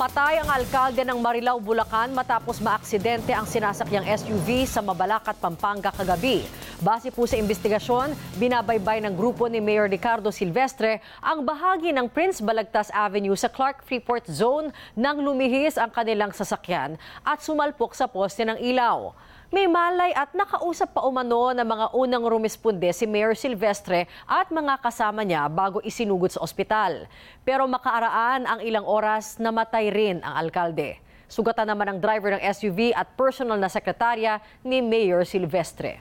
[0.02, 6.42] Patay ang alkalde ng Marilao, Bulacan matapos maaksidente ang sinasakyang SUV sa Mabalacat, Pampanga kagabi.
[6.82, 12.42] Base po sa investigasyon, binabaybay ng grupo ni Mayor Ricardo Silvestre ang bahagi ng Prince
[12.42, 18.42] Balagtas Avenue sa Clark Freeport Zone nang lumihis ang kanilang sasakyan at sumalpok sa poste
[18.42, 19.14] ng ilaw.
[19.52, 24.80] May malay at nakausap pa umano ng mga unang rumisponde si Mayor Silvestre at mga
[24.80, 27.04] kasama niya bago isinugod sa ospital.
[27.44, 31.04] Pero makaaraan ang ilang oras namatay rin ang alkalde.
[31.28, 36.00] Sugatan naman ang driver ng SUV at personal na sekretarya ni Mayor Silvestre.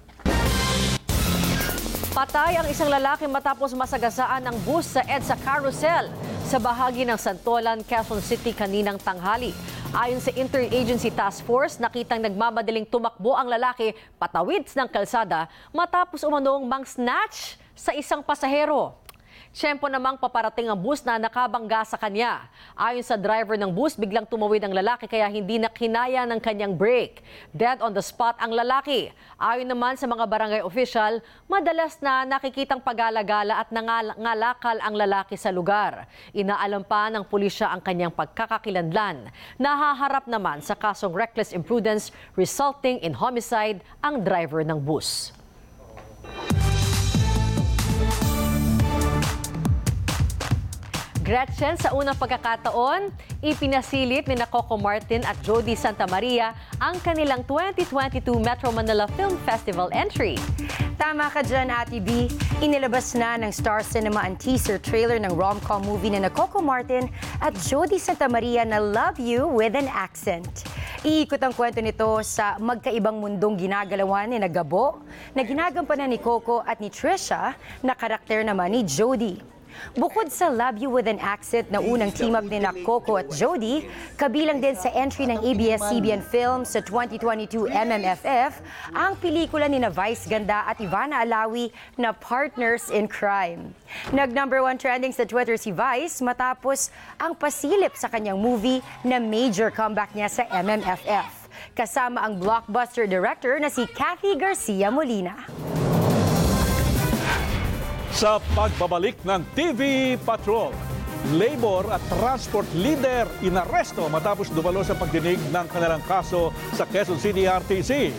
[2.14, 6.06] Patay ang isang lalaki matapos masagasaan ng bus sa EDSA Carousel
[6.46, 9.50] sa bahagi ng Santolan, Quezon City kaninang tanghali.
[9.90, 13.90] Ayon sa Interagency Task Force, nakitang nagmamadaling tumakbo ang lalaki
[14.22, 18.94] patawid ng kalsada matapos umanong mang snatch sa isang pasahero.
[19.50, 22.46] Tiyempo namang paparating ang bus na nakabangga sa kanya.
[22.78, 27.26] Ayon sa driver ng bus, biglang tumawid ang lalaki kaya hindi nakinaya ng kanyang brake.
[27.50, 29.10] Dead on the spot ang lalaki.
[29.42, 31.18] Ayon naman sa mga barangay official,
[31.50, 36.06] madalas na nakikitang pag-alagala at nangalakal ang lalaki sa lugar.
[36.30, 39.34] Inaalam pa ng pulisya ang kanyang pagkakakilanlan.
[39.58, 45.34] Nahaharap naman sa kasong reckless imprudence resulting in homicide ang driver ng bus.
[51.30, 58.42] Gretchen, sa unang pagkakataon, ipinasilip ni Coco Martin at Jody Santa Maria ang kanilang 2022
[58.42, 60.34] Metro Manila Film Festival entry.
[60.98, 62.26] Tama ka dyan, Ate B.
[62.58, 67.06] Inilabas na ng Star Cinema ang teaser trailer ng rom-com movie na Coco Martin
[67.38, 70.66] at Jody Santa Maria na Love You with an Accent.
[71.06, 74.98] Iikot ang kwento nito sa magkaibang mundong ginagalawan ni Nagabo
[75.38, 77.54] na ginagampanan ni Coco at ni Trisha
[77.86, 79.59] na karakter naman ni Jody.
[79.98, 83.30] Bukod sa Love You With an Accent na unang team up ni na Coco at
[83.34, 88.62] Jody, kabilang din sa entry ng ABS-CBN Films sa 2022 MMFF
[88.94, 93.74] ang pelikula ni na Vice Ganda at Ivana Alawi na Partners in Crime.
[94.14, 99.18] Nag number one trending sa Twitter si Vice matapos ang pasilip sa kanyang movie na
[99.18, 101.50] major comeback niya sa MMFF.
[101.74, 105.79] Kasama ang blockbuster director na si Kathy Garcia Molina.
[108.10, 110.74] Sa pagbabalik ng TV Patrol,
[111.38, 117.46] labor at transport leader inaresto matapos dumalo sa pagdinig ng kanilang kaso sa Quezon City
[117.46, 118.10] RTC.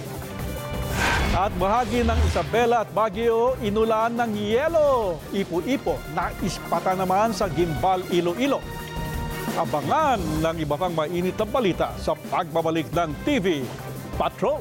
[1.32, 5.20] At bahagi ng Isabela at Baguio, inulan ng yelo.
[5.32, 8.60] Ipo-ipo na ispata naman sa Gimbal, Iloilo.
[9.56, 13.64] Abangan ng iba pang mainit na balita sa pagbabalik ng TV
[14.16, 14.60] Patrol.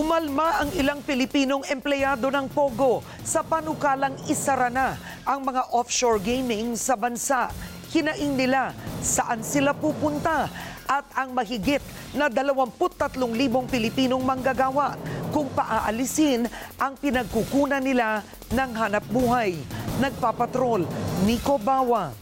[0.00, 4.96] Umalma ang ilang Pilipinong empleyado ng Pogo sa panukalang isara na
[5.28, 7.52] ang mga offshore gaming sa bansa.
[7.92, 8.72] Hinaing nila
[9.04, 10.48] saan sila pupunta
[10.88, 11.84] at ang mahigit
[12.16, 13.20] na 23,000
[13.68, 14.96] Pilipinong manggagawa
[15.36, 16.48] kung paaalisin
[16.80, 18.24] ang pinagkukunan nila
[18.56, 19.52] ng hanap buhay.
[20.00, 20.88] Nagpapatrol,
[21.28, 22.16] Nico Bawa.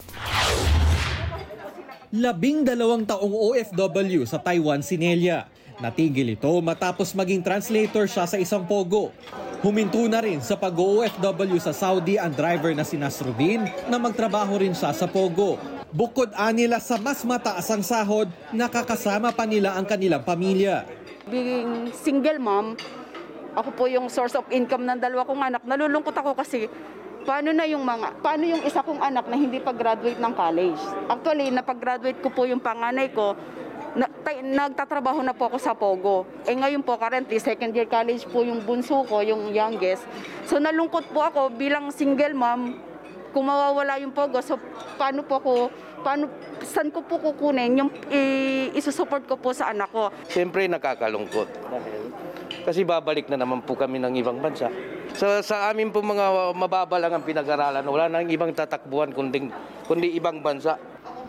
[2.11, 5.47] Labing dalawang taong OFW sa Taiwan si Nelia.
[5.79, 9.15] Natigil ito matapos maging translator siya sa isang pogo.
[9.63, 14.75] Huminto na rin sa pag-OFW sa Saudi ang driver na si Nasruddin na magtrabaho rin
[14.75, 15.55] siya sa pogo.
[15.95, 20.83] Bukod anila sa mas mataas ang sahod, nakakasama pa nila ang kanilang pamilya.
[21.31, 22.75] Being single mom,
[23.55, 25.63] ako po yung source of income ng dalawa kong anak.
[25.63, 26.67] Nalulungkot ako kasi
[27.23, 30.81] paano na yung mga, paano yung isa kong anak na hindi pag-graduate ng college?
[31.07, 33.35] Actually, napag-graduate ko po yung panganay ko,
[33.95, 34.05] na,
[34.67, 36.27] nagtatrabaho na po ako sa Pogo.
[36.45, 40.05] Eh ngayon po, currently, second year college po yung bunso ko, yung youngest.
[40.45, 42.77] So nalungkot po ako bilang single mom,
[43.29, 44.57] kung mawawala yung Pogo, so
[44.97, 45.51] paano po ako,
[46.01, 46.29] paano,
[46.61, 50.09] saan ko po kukunin yung i- isusupport ko po sa anak ko?
[50.29, 51.47] Siyempre nakakalungkot.
[52.65, 54.69] Kasi babalik na naman po kami ng ibang bansa.
[55.17, 57.81] Sa, sa amin po mga mababa lang ang pinag-aralan.
[57.81, 59.49] Wala nang ibang tatakbuhan kundi,
[59.89, 60.77] kundi ibang bansa.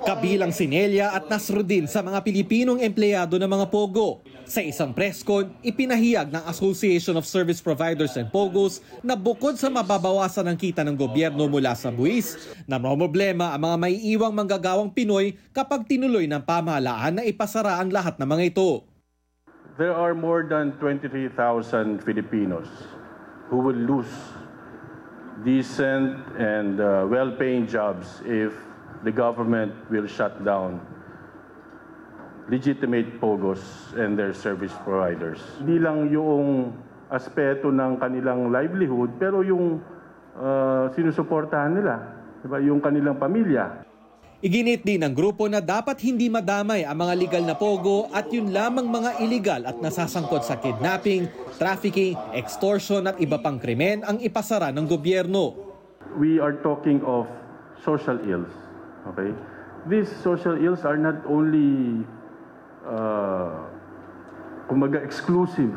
[0.01, 4.25] Kabilang si Nelia at Nasruddin sa mga Pilipinong empleyado ng mga Pogo.
[4.49, 10.49] Sa isang presscon, ipinahiyag ng Association of Service Providers and Pogos na bukod sa mababawasan
[10.49, 15.85] ng kita ng gobyerno mula sa buwis, na problema ang mga maiiwang manggagawang Pinoy kapag
[15.85, 18.89] tinuloy ng pamahalaan na ipasara ang lahat ng mga ito.
[19.77, 22.73] There are more than 23,000 Filipinos
[23.53, 24.13] who will lose
[25.45, 28.70] decent and uh, well-paying jobs if
[29.05, 30.81] the government will shut down
[32.51, 35.39] legitimate POGOs and their service providers.
[35.63, 36.75] Hindi lang yung
[37.07, 39.79] aspeto ng kanilang livelihood, pero yung
[40.35, 41.95] uh, sinusuportahan nila,
[42.43, 42.59] diba?
[42.59, 43.87] yung kanilang pamilya.
[44.41, 48.49] Iginit din ng grupo na dapat hindi madamay ang mga legal na pogo at yun
[48.49, 51.29] lamang mga illegal at nasasangkot sa kidnapping,
[51.61, 55.61] trafficking, extortion at iba pang krimen ang ipasara ng gobyerno.
[56.17, 57.29] We are talking of
[57.85, 58.70] social ills.
[59.09, 59.33] Okay?
[59.89, 62.05] These social ills are not only
[62.85, 63.65] uh,
[64.69, 65.73] kumbaga exclusive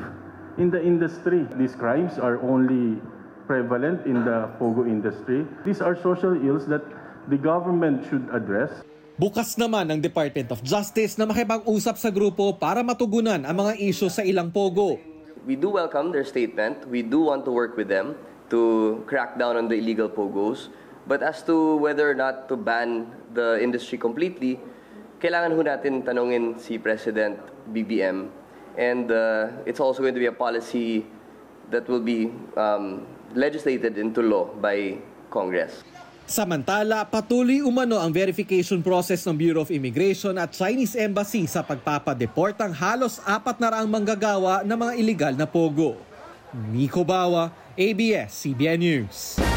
[0.59, 1.47] in the industry.
[1.55, 2.99] These crimes are only
[3.47, 5.47] prevalent in the pogo industry.
[5.63, 6.83] These are social ills that
[7.31, 8.83] the government should address.
[9.13, 14.09] Bukas naman ng Department of Justice na makipag-usap sa grupo para matugunan ang mga isyo
[14.09, 14.97] sa ilang pogo.
[15.45, 16.87] We do welcome their statement.
[16.89, 18.17] We do want to work with them
[18.49, 20.73] to crack down on the illegal pogos.
[21.03, 24.55] But as to whether or not to ban the industry completely,
[25.19, 27.39] kailangan ho natin tanungin si President
[27.71, 28.31] BBM.
[28.79, 31.05] And uh, it's also going to be a policy
[31.69, 34.97] that will be um, legislated into law by
[35.29, 35.83] Congress.
[36.23, 42.55] Samantala, patuloy umano ang verification process ng Bureau of Immigration at Chinese Embassy sa pagpapadeport
[42.63, 45.99] ng halos apat na raang manggagawa ng mga iligal na pogo.
[46.71, 49.52] Nico Bawa, ABS-CBN News.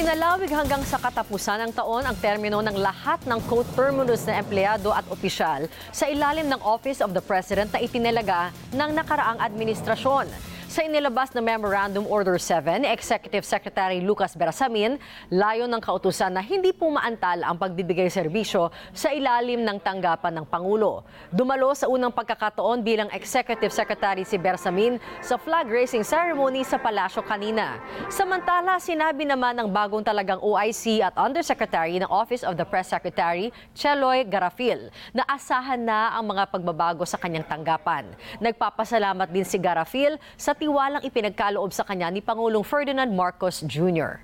[0.00, 5.04] Pinalawig hanggang sa katapusan ng taon ang termino ng lahat ng co-terminus na empleyado at
[5.12, 10.24] opisyal sa ilalim ng Office of the President na itinalaga ng nakaraang administrasyon.
[10.70, 16.70] Sa inilabas na Memorandum Order 7, Executive Secretary Lucas Berasamin, layo ng kautusan na hindi
[16.70, 21.02] po maantal ang pagbibigay serbisyo sa ilalim ng tanggapan ng Pangulo.
[21.34, 27.26] Dumalo sa unang pagkakataon bilang Executive Secretary si Berasamin sa flag raising ceremony sa palasyo
[27.26, 27.82] kanina.
[28.06, 33.50] Samantala, sinabi naman ng bagong talagang OIC at Undersecretary ng Office of the Press Secretary,
[33.74, 38.14] Cheloy Garafil, na asahan na ang mga pagbabago sa kanyang tanggapan.
[38.38, 44.20] Nagpapasalamat din si Garafil sa tiwalang ipinagkaloob sa kanya ni Pangulong Ferdinand Marcos Jr.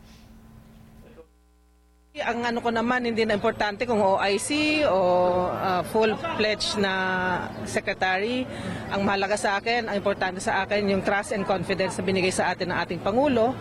[2.16, 4.98] Ang ano ko naman, hindi na importante kung OIC o
[5.52, 6.92] uh, full-fledged na
[7.68, 8.48] secretary.
[8.88, 12.56] Ang mahalaga sa akin, ang importante sa akin, yung trust and confidence na binigay sa
[12.56, 13.52] atin ng ating Pangulo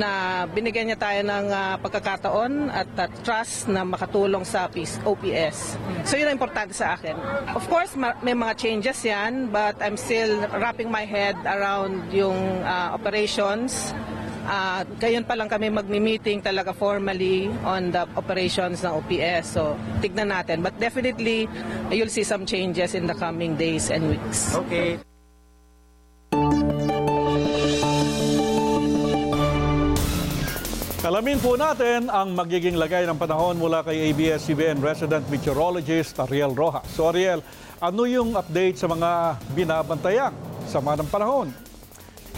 [0.00, 4.72] na binigyan niya tayo ng uh, pagkakataon at uh, trust na makatulong sa
[5.04, 5.76] OPS.
[6.08, 7.12] So yun ang importante sa akin.
[7.52, 7.92] Of course,
[8.24, 13.92] may mga changes yan, but I'm still wrapping my head around yung uh, operations.
[14.48, 19.60] Uh, gayon pa lang kami magmi-meeting talaga formally on the operations ng OPS.
[19.60, 20.64] So, tignan natin.
[20.64, 21.44] But definitely,
[21.92, 24.56] you'll see some changes in the coming days and weeks.
[24.56, 24.96] Okay.
[31.04, 36.88] Alamin po natin ang magiging lagay ng panahon mula kay ABS-CBN resident meteorologist Ariel Rojas.
[36.92, 37.40] So Ariel,
[37.80, 40.32] ano yung update sa mga binabantayan
[40.68, 41.67] sama ng panahon?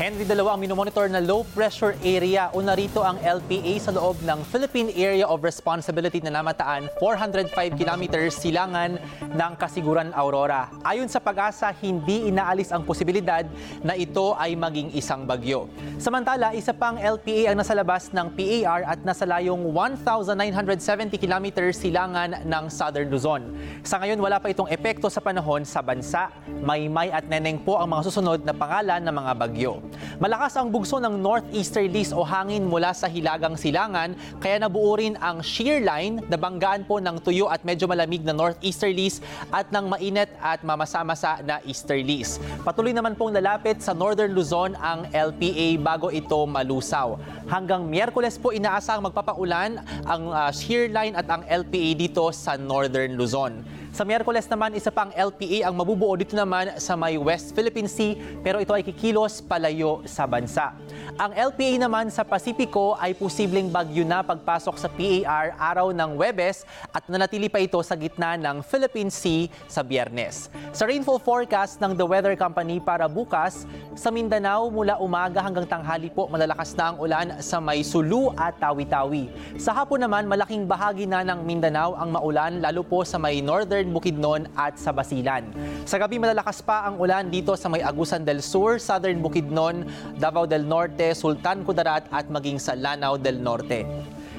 [0.01, 2.49] Henry, dalawa ang minomonitor na low pressure area.
[2.57, 8.33] Una rito ang LPA sa loob ng Philippine Area of Responsibility na namataan 405 kilometers
[8.41, 10.73] silangan ng Kasiguran Aurora.
[10.89, 13.45] Ayon sa pag-asa, hindi inaalis ang posibilidad
[13.85, 15.69] na ito ay maging isang bagyo.
[16.01, 22.41] Samantala, isa pang LPA ang nasa labas ng PAR at nasa layong 1,970 kilometers silangan
[22.49, 23.53] ng Southern Luzon.
[23.85, 26.33] Sa ngayon, wala pa itong epekto sa panahon sa bansa.
[26.65, 29.90] Maymay at Neneng po ang mga susunod na pangalan ng mga bagyo.
[30.21, 35.41] Malakas ang bugso ng northeasterlies o hangin mula sa hilagang silangan kaya nabuo rin ang
[35.41, 40.29] shear line na banggaan po ng tuyo at medyo malamig na northeasterlies at ng mainit
[40.41, 42.37] at mamasa-masa na easterlies.
[42.63, 47.17] Patuloy naman pong lalapit sa northern Luzon ang LPA bago ito malusaw.
[47.49, 53.17] Hanggang Miyerkules po inaasang magpapaulan ang uh, shear line at ang LPA dito sa northern
[53.17, 53.81] Luzon.
[53.91, 58.15] Sa Miyerkules naman, isa pang LPA ang mabubuo dito naman sa may West Philippine Sea
[58.39, 60.79] pero ito ay kikilos palayo sa bansa.
[61.19, 66.63] Ang LPA naman sa Pasipiko ay posibleng bagyo na pagpasok sa PAR araw ng Webes
[66.95, 70.55] at nanatili pa ito sa gitna ng Philippine Sea sa Biyernes.
[70.71, 73.67] Sa rainfall forecast ng The Weather Company para bukas,
[73.99, 78.55] sa Mindanao mula umaga hanggang tanghali po malalakas na ang ulan sa may Sulu at
[78.63, 79.59] Tawi-Tawi.
[79.59, 83.80] Sa hapon naman malaking bahagi na ng Mindanao ang maulan lalo po sa may northern
[83.89, 85.49] Bukidnon at sa Basilan.
[85.89, 89.89] Sa gabi malalakas pa ang ulan dito sa may Agusan del Sur, Southern Bukidnon,
[90.21, 93.89] Davao del Norte, Sultan Kudarat at maging sa Lanao del Norte.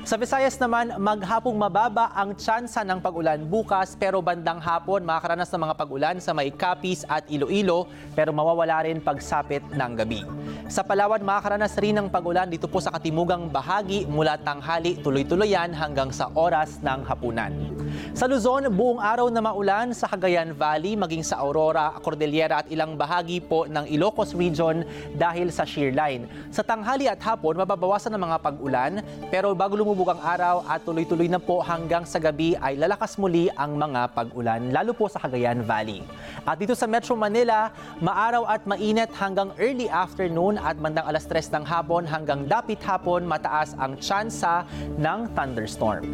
[0.01, 5.61] Sa Visayas naman, maghapong mababa ang tsansa ng pag-ulan bukas pero bandang hapon makakaranas ng
[5.61, 7.85] mga pag-ulan sa may Capiz at Iloilo
[8.17, 10.25] pero mawawala rin pagsapit ng gabi.
[10.73, 16.09] Sa Palawan, makakaranas rin ng pag-ulan dito po sa katimugang bahagi mula tanghali tuloy-tuloy hanggang
[16.09, 17.53] sa oras ng hapunan.
[18.17, 22.97] Sa Luzon, buong araw na maulan sa Cagayan Valley maging sa Aurora, Cordillera at ilang
[22.97, 24.81] bahagi po ng Ilocos Region
[25.13, 26.25] dahil sa shear line.
[26.49, 28.93] Sa tanghali at hapon, mababawasan ng mga pag-ulan
[29.29, 33.75] pero bago ang araw at tuloy-tuloy na po hanggang sa gabi ay lalakas muli ang
[33.75, 35.99] mga pag-ulan, lalo po sa Cagayan Valley.
[36.47, 41.60] At dito sa Metro Manila, maaraw at mainit hanggang early afternoon at mandang alas 3
[41.60, 44.63] ng hapon hanggang dapit hapon mataas ang tsansa
[44.95, 46.08] ng thunderstorm.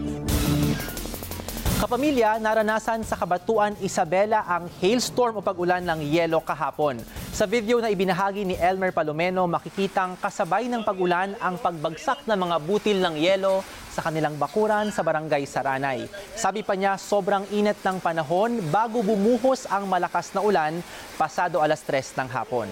[1.77, 6.97] Kapamilya, naranasan sa Kabatuan, Isabela ang hailstorm o pag-ulan ng yelo kahapon.
[7.29, 12.55] Sa video na ibinahagi ni Elmer Palomeno, makikitang kasabay ng pag-ulan ang pagbagsak ng mga
[12.65, 13.61] butil ng yelo
[13.93, 16.09] sa kanilang bakuran sa barangay Saranay.
[16.33, 20.81] Sabi pa niya, sobrang init ng panahon bago bumuhos ang malakas na ulan
[21.13, 22.65] pasado alas 3 ng hapon.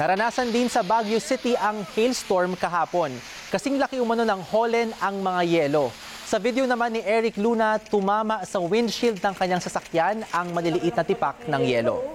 [0.00, 3.12] Naranasan din sa Baguio City ang hailstorm kahapon.
[3.52, 5.92] Kasing laki umano ng holen ang mga yelo.
[6.30, 11.02] Sa video naman ni Eric Luna, tumama sa windshield ng kanyang sasakyan ang maliliit na
[11.02, 12.14] tipak ng yelo.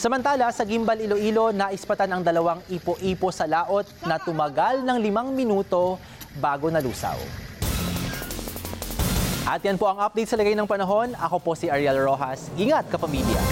[0.00, 6.00] Samantala, sa Gimbal, Iloilo, naispatan ang dalawang ipo-ipo sa laot na tumagal ng limang minuto
[6.40, 7.20] bago nalusaw.
[9.44, 11.12] At yan po ang update sa lagay ng panahon.
[11.20, 12.48] Ako po si Ariel Rojas.
[12.56, 13.44] Ingat kapamilya!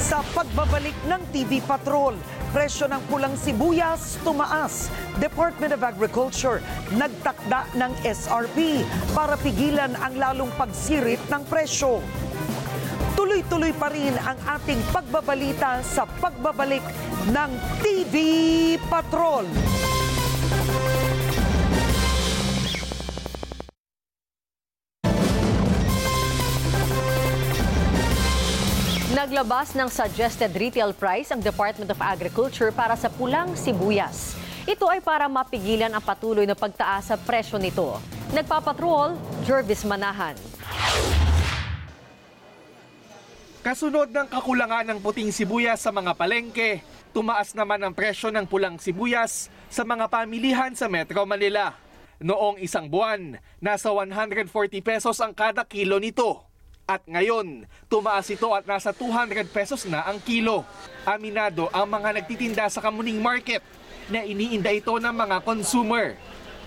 [0.00, 2.16] Sa pagbabalik ng TV Patrol,
[2.56, 4.88] presyo ng pulang sibuyas tumaas.
[5.20, 6.64] Department of Agriculture
[6.96, 8.80] nagtakda ng SRP
[9.12, 12.00] para pigilan ang lalong pagsirit ng presyo.
[13.12, 16.84] Tuloy-tuloy pa rin ang ating pagbabalita sa pagbabalik
[17.28, 17.50] ng
[17.84, 18.16] TV
[18.88, 19.44] Patrol.
[29.26, 34.38] Naglabas ng suggested retail price ang Department of Agriculture para sa pulang sibuyas.
[34.70, 37.98] Ito ay para mapigilan ang patuloy na pagtaas sa presyo nito.
[38.30, 40.38] Nagpapatrol, Jervis Manahan.
[43.66, 48.78] Kasunod ng kakulangan ng puting sibuyas sa mga palengke, tumaas naman ang presyo ng pulang
[48.78, 51.74] sibuyas sa mga pamilihan sa Metro Manila.
[52.22, 54.46] Noong isang buwan, nasa 140
[54.86, 56.45] pesos ang kada kilo nito.
[56.86, 60.62] At ngayon, tumaas ito at nasa 200 pesos na ang kilo.
[61.02, 63.58] Aminado ang mga nagtitinda sa Kamuning Market
[64.06, 66.14] na iniinda ito ng mga consumer.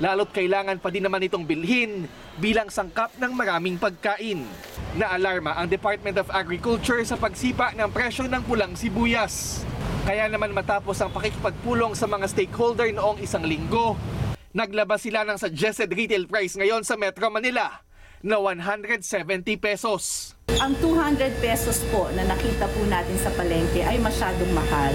[0.04, 2.04] Lalo't kailangan pa din naman itong bilhin
[2.36, 4.44] bilang sangkap ng maraming pagkain.
[5.00, 9.64] Naalarma ang Department of Agriculture sa pagsipa ng presyo ng pulang sibuyas.
[10.04, 13.96] Kaya naman matapos ang pakikipagpulong sa mga stakeholder noong isang linggo,
[14.52, 17.88] naglabas sila ng suggested retail price ngayon sa Metro Manila
[18.24, 20.36] na 170 pesos.
[20.60, 24.92] Ang 200 pesos po na nakita po natin sa palengke ay masyadong mahal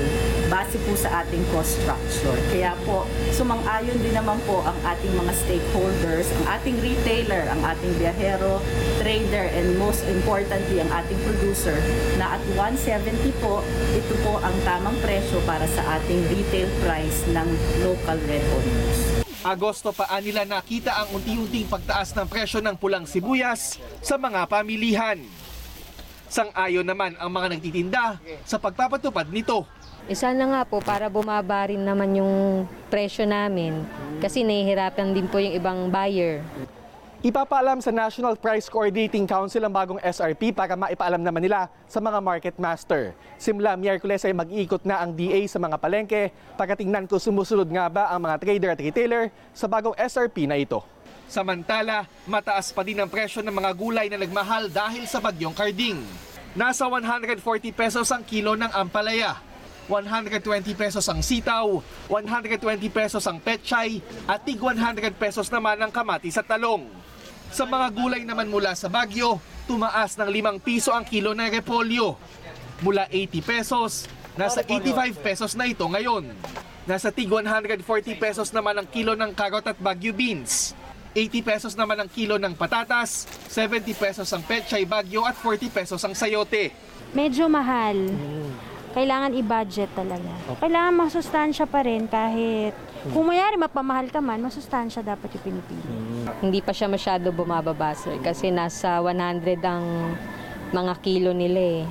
[0.53, 2.37] base po sa ating cost structure.
[2.53, 7.97] Kaya po, sumang-ayon din naman po ang ating mga stakeholders, ang ating retailer, ang ating
[7.97, 8.61] biyahero,
[9.01, 11.81] trader, and most importantly, ang ating producer
[12.21, 13.65] na at 170 po,
[13.97, 17.49] ito po ang tamang presyo para sa ating retail price ng
[17.81, 19.24] local red onions.
[19.45, 25.21] Agosto pa nila nakita ang unti-unting pagtaas ng presyo ng pulang sibuyas sa mga pamilihan.
[26.33, 28.17] Sang-ayon naman ang mga nagtitinda
[28.49, 29.69] sa pagpapatupad nito.
[30.09, 33.85] Isa na nga po para bumaba rin naman yung presyo namin
[34.25, 36.41] kasi nahihirapan din po yung ibang buyer.
[37.25, 42.21] Ipapaalam sa National Price Coordinating Council ang bagong SRP para maipaalam naman nila sa mga
[42.21, 43.17] market master.
[43.41, 47.89] Simula Miyerkules ay mag-iikot na ang DA sa mga palengke para tingnan kung sumusunod nga
[47.89, 49.25] ba ang mga trader at retailer
[49.57, 50.85] sa bagong SRP na ito.
[51.25, 56.05] Samantala, mataas pa din ang presyo ng mga gulay na nagmahal dahil sa bagyong Carding.
[56.53, 57.41] Nasa 140
[57.73, 59.41] pesos ang kilo ng ampalaya,
[59.89, 60.45] 120
[60.77, 61.81] pesos ang sitaw,
[62.13, 62.61] 120
[62.93, 66.85] pesos ang petchay, at tig 100 pesos naman ang kamatis at talong.
[67.55, 69.39] Sa mga gulay naman mula sa Bagyo,
[69.71, 72.19] tumaas ng 5 piso ang kilo ng repolyo.
[72.83, 76.35] Mula 80 pesos, nasa 85 pesos na ito ngayon.
[76.83, 77.87] Nasa tig 140
[78.19, 80.75] pesos naman ang kilo ng carrot at Bagyo beans.
[81.15, 86.03] 80 pesos naman ang kilo ng patatas, 70 pesos ang petchay Bagyo at 40 pesos
[86.03, 86.75] ang sayote.
[87.15, 87.95] Medyo mahal.
[88.95, 90.31] Kailangan i-budget talaga.
[90.63, 92.73] Kailangan masustansya pa rin kahit
[93.11, 95.85] kung mayari mapamahal ka man, masustansya dapat yung pinipili.
[96.41, 100.15] Hindi pa siya masyado bumababa sir kasi nasa 100 ang
[100.71, 101.85] mga kilo nila eh.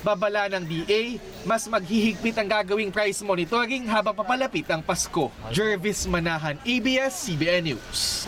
[0.00, 5.28] Babala ng DA, mas maghihigpit ang gagawing price monitoring habang papalapit ang Pasko.
[5.52, 8.24] Jervis Manahan, ABS-CBN News.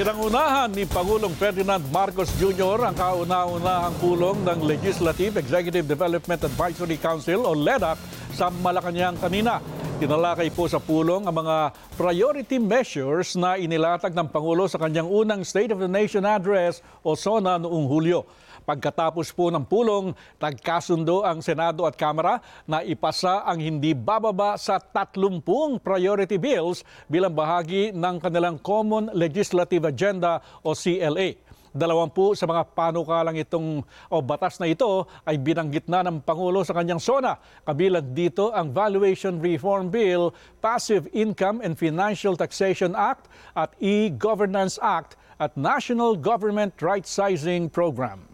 [0.00, 2.88] Pinangunahan ni Pangulong Ferdinand Marcos Jr.
[2.88, 8.00] ang kauna-unahang pulong ng Legislative Executive Development Advisory Council o LEDAC
[8.32, 9.60] sa Malacanang kanina.
[10.00, 15.44] Tinalakay po sa pulong ang mga priority measures na inilatag ng Pangulo sa kanyang unang
[15.44, 18.24] State of the Nation Address o SONA noong Hulyo.
[18.64, 24.76] Pagkatapos po ng pulong, nagkasundo ang Senado at Kamara na ipasa ang hindi bababa sa
[24.76, 25.40] 30
[25.80, 31.50] priority bills bilang bahagi ng kanilang Common Legislative Agenda o CLA.
[31.70, 36.74] Dalawampu sa mga panukalang itong o batas na ito ay binanggit na ng Pangulo sa
[36.74, 37.38] kanyang SONA.
[37.62, 45.14] Kabilang dito ang Valuation Reform Bill, Passive Income and Financial Taxation Act at E-Governance Act
[45.38, 48.29] at National Government Right Sizing Program.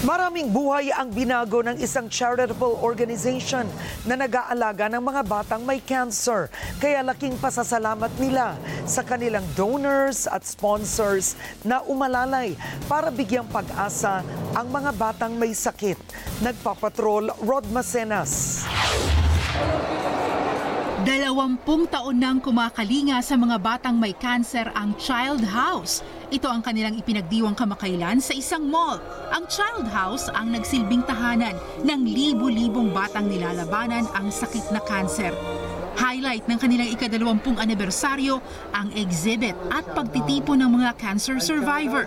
[0.00, 3.68] Maraming buhay ang binago ng isang charitable organization
[4.08, 6.48] na nag-aalaga ng mga batang may cancer.
[6.80, 8.56] Kaya laking pasasalamat nila
[8.88, 12.56] sa kanilang donors at sponsors na umalalay
[12.88, 14.24] para bigyang pag-asa
[14.56, 16.00] ang mga batang may sakit.
[16.40, 18.64] Nagpapatrol Rod Macenas.
[21.04, 26.00] Dalawampung taon nang kumakalinga sa mga batang may cancer ang Child House.
[26.30, 29.02] Ito ang kanilang ipinagdiwang kamakailan sa isang mall.
[29.34, 35.34] Ang Child House ang nagsilbing tahanan ng libu-libong batang nilalabanan ang sakit na cancer.
[35.98, 38.38] Highlight ng kanilang ikadalawampung anibersaryo
[38.70, 42.06] ang exhibit at pagtitipon ng mga cancer survivor.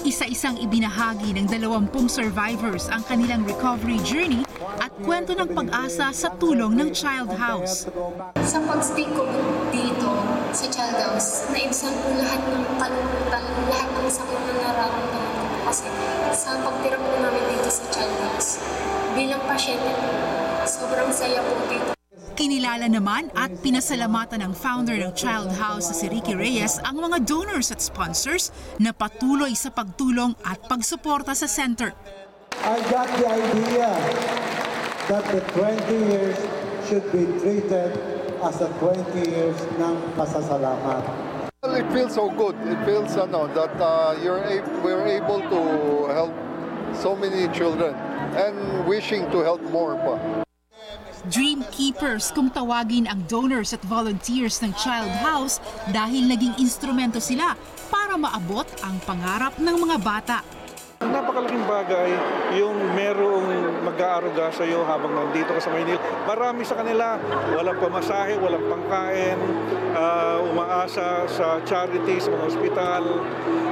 [0.00, 4.48] Isa-isang ibinahagi ng dalawampung survivors ang kanilang recovery journey
[4.80, 7.84] at kwento ng pag-asa sa tulong ng Child House.
[8.48, 9.28] Sa pagstick ko
[9.68, 11.44] dito, sa child house.
[11.52, 15.86] Naibsan po lahat ng kalungkutan, lahat ng sakit na nararamdaman ko kasi
[16.32, 18.62] sa pagtira po namin dito sa child house.
[19.12, 20.08] Bilang pasyente po,
[20.64, 21.92] sobrang saya po dito.
[22.38, 27.26] Kinilala naman at pinasalamatan ng founder ng Child House na si Ricky Reyes ang mga
[27.26, 31.90] donors at sponsors na patuloy sa pagtulong at pagsuporta sa center.
[32.62, 33.90] I got the idea
[35.10, 36.38] that the 20 years
[36.86, 41.02] should be treated as the 20 years ng pasasalamat.
[41.62, 42.54] Well, it feels so good.
[42.70, 44.42] It feels ano, that uh, you're
[44.82, 45.60] we're able to
[46.14, 46.34] help
[46.94, 47.98] so many children
[48.38, 50.14] and wishing to help more pa.
[51.26, 55.58] Dream keepers kung tawagin ang donors at volunteers ng Child House
[55.90, 57.58] dahil naging instrumento sila
[57.90, 60.57] para maabot ang pangarap ng mga bata.
[60.98, 62.10] Napakalaking bagay
[62.58, 63.46] yung merong
[63.86, 66.02] mag-aaruga sa iyo habang nandito ka sa Maynila.
[66.26, 67.14] Marami sa kanila,
[67.54, 69.38] walang pamasahe, walang pangkain,
[69.94, 73.02] ah, umaasa sa charity, sa mga ospital.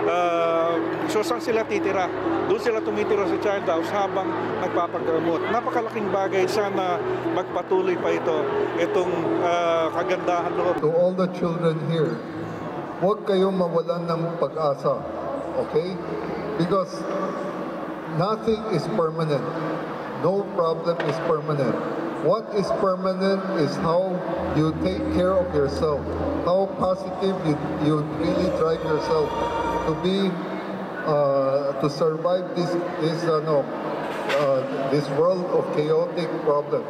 [0.07, 0.79] Ah,
[1.11, 2.07] so saan sila titira?
[2.47, 4.31] Doon sila tumitira sa child house habang
[4.63, 5.51] nagpapagamot.
[5.51, 6.47] Napakalaking bagay.
[6.47, 7.03] Sana
[7.35, 8.39] magpatuloy pa ito.
[8.79, 10.79] Itong ah, kagandahan loob.
[10.79, 12.23] To all the children here,
[13.03, 15.03] huwag kayong mawalan ng pag-asa.
[15.67, 15.99] Okay?
[16.59, 16.93] Because
[18.17, 19.45] nothing is permanent.
[20.25, 21.77] No problem is permanent.
[22.25, 24.17] What is permanent is how
[24.57, 26.01] you take care of yourself,
[26.49, 27.55] how positive you,
[27.85, 29.29] you really drive yourself
[29.87, 30.33] to be,
[31.05, 32.73] uh, to survive this,
[33.05, 33.61] this, uh, no,
[34.41, 36.89] uh, this world of chaotic problems.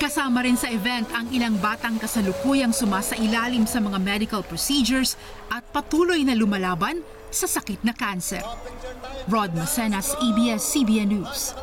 [0.00, 5.16] Kasama rin sa event ang ilang batang kasalukuyang sumasailalim sa mga medical procedures
[5.52, 8.42] at patuloy na lumalaban sa sakit na cancer.
[9.30, 11.54] Rod Macenas, ABS-CBN News.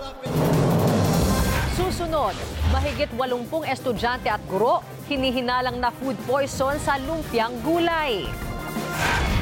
[1.75, 2.33] Susunod,
[2.71, 4.79] mahigit 80 estudyante at guro
[5.11, 8.27] hinihinalang na food poison sa lumpiang gulay.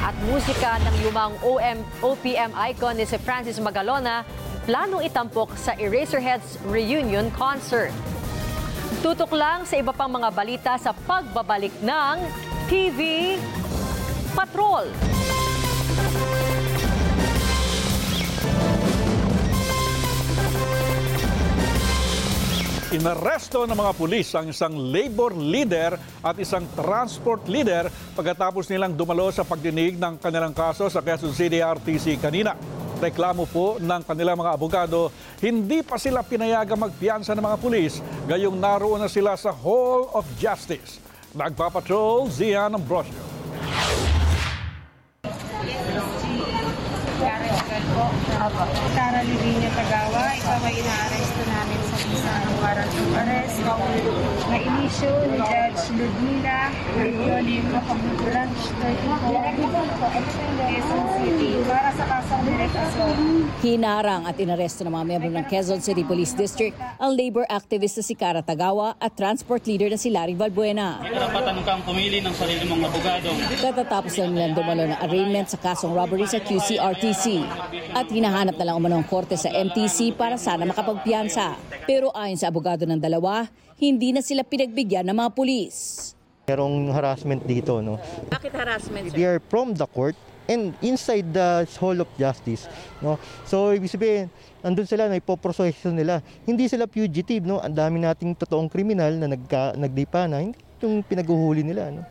[0.02, 4.22] At musika ng lumang OM, OPM icon ni si Francis Magalona,
[4.66, 7.94] planong itampok sa Eraserheads reunion concert.
[9.02, 12.16] Tutok lang sa iba pang mga balita sa pagbabalik ng
[12.66, 13.34] TV
[14.34, 15.15] Patrol.
[22.96, 29.28] Inaresto ng mga pulis ang isang labor leader at isang transport leader pagkatapos nilang dumalo
[29.28, 32.56] sa pagdinig ng kanilang kaso sa Quezon City RTC kanina.
[32.96, 35.12] Reklamo po ng kanilang mga abogado,
[35.44, 40.24] hindi pa sila pinayagang magpiyansa ng mga pulis, gayong naroon na sila sa Hall of
[40.40, 40.96] Justice.
[41.36, 43.35] Nagpapatrol, Zian Ambrosio.
[47.96, 48.35] 好。
[48.46, 53.58] Tara Livinia Tagawa, ikaw ay inaaresto namin sa isa ng warrant of arrest
[54.46, 57.62] na inisyo ni Judge Ludmila Antonio
[58.22, 63.18] Branch 34 Quezon City para sa kasong direct assault.
[63.66, 68.04] Hinarang at inaresto ng mga miyembro ng Quezon City Police District ang labor activist na
[68.06, 71.02] si Cara Tagawa at transport leader na si Larry Valbuena.
[71.02, 73.34] Karapatan kang pumili ng sarili mong abogado.
[73.58, 77.42] Katatapos lang nilang dumalo ng arraignment sa kasong robbery sa QCRTC.
[77.96, 81.56] At hinahanap na lang umano ang korte sa MTC para sana makapagpiyansa.
[81.88, 83.48] Pero ayon sa abogado ng dalawa,
[83.80, 86.12] hindi na sila pinagbigyan ng mga pulis.
[86.44, 87.96] Merong harassment dito, no?
[88.28, 90.12] Bakit harassment, They are from the court
[90.52, 92.68] and inside the Hall of Justice,
[93.00, 93.16] no?
[93.48, 94.28] So, ibig sabihin,
[94.60, 96.20] andun sila, na ipoproseso nila.
[96.44, 97.64] Hindi sila fugitive, no?
[97.64, 102.04] Ang dami nating totoong kriminal na nagka, nagdipa na, hindi yung pinaguhuli nila, no?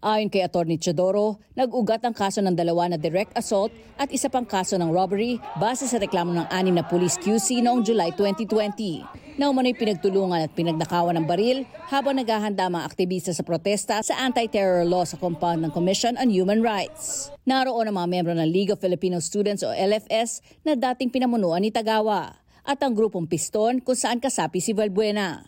[0.00, 0.80] Ayon kay Atty.
[0.80, 3.68] Chodoro, nag-ugat ang kaso ng dalawa na direct assault
[4.00, 7.84] at isa pang kaso ng robbery base sa reklamo ng anim na police QC noong
[7.84, 9.36] July 2020.
[9.36, 14.88] Na umano'y pinagtulungan at pinagnakawan ng baril habang naghahanda mga aktivista sa protesta sa anti-terror
[14.88, 17.28] law sa compound ng Commission on Human Rights.
[17.44, 21.68] Naroon ang mga miyembro ng League of Filipino Students o LFS na dating pinamunuan ni
[21.68, 25.44] Tagawa at ang grupong Piston kung saan kasapi si Valbuena.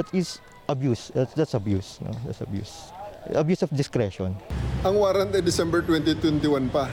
[0.00, 0.40] That is
[0.72, 1.12] abuse.
[1.12, 2.16] That's, that's abuse, no?
[2.24, 2.96] That's abuse.
[3.28, 4.32] Abuse of discretion.
[4.80, 6.88] Ang warrant ay December 2021 pa.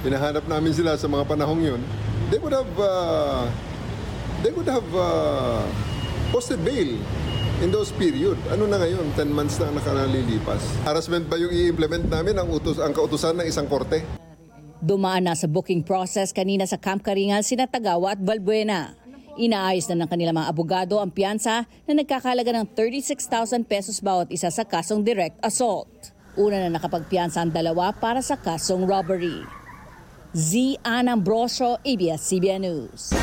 [0.00, 1.82] Hinahanap namin sila sa mga panahong yun.
[2.32, 3.44] They would have, uh,
[4.40, 5.60] they would have uh,
[6.32, 6.96] posted bail
[7.60, 8.40] in those period.
[8.48, 9.12] Ano na ngayon?
[9.12, 10.62] 10 months na nakalilipas.
[10.88, 14.00] Harassment ba yung i-implement namin ang, utos, ang kautusan ng isang korte?
[14.78, 18.94] Dumaan na sa booking process kanina sa Camp Karingal sina Tagawa at Balbuena.
[19.38, 24.50] Inaayos na ng kanilang mga abogado ang piyansa na nagkakalaga ng 36,000 pesos bawat isa
[24.50, 26.10] sa kasong direct assault.
[26.34, 29.46] Una na nakapagpiyansa ang dalawa para sa kasong robbery.
[30.34, 30.82] Z.
[30.82, 33.14] Ann Ambrosio, ABS-CBN News.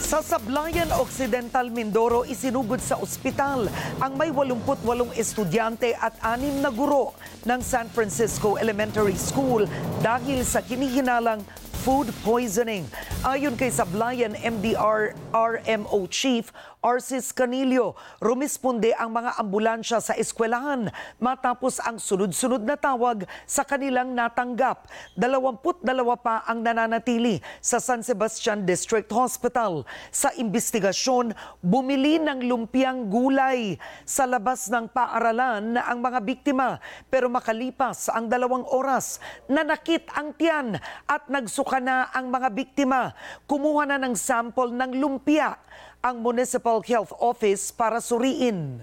[0.00, 3.68] Sa Sablayan Occidental, Mindoro, isinugod sa ospital
[4.00, 7.12] ang may 88 estudyante at anim na guro
[7.44, 9.68] ng San Francisco Elementary School
[10.00, 11.44] dahil sa kinihinalang
[11.80, 12.84] food poisoning.
[13.24, 16.44] Ayon kay Sablayan MDR RMO Chief
[16.80, 17.92] Arcis Canillo,
[18.24, 20.88] rumisponde ang mga ambulansya sa eskwelahan
[21.20, 24.88] matapos ang sunod-sunod na tawag sa kanilang natanggap.
[25.12, 25.84] 22
[26.24, 29.84] pa ang nananatili sa San Sebastian District Hospital.
[30.08, 33.76] Sa investigasyon, bumili ng lumpiang gulay
[34.08, 36.80] sa labas ng paaralan na ang mga biktima
[37.12, 39.20] pero makalipas ang dalawang oras,
[39.52, 43.12] nanakit ang tiyan at nagsuka na ang mga biktima.
[43.44, 45.60] Kumuha na ng sample ng lumpia
[46.00, 48.80] ang Municipal Health Office para suriin.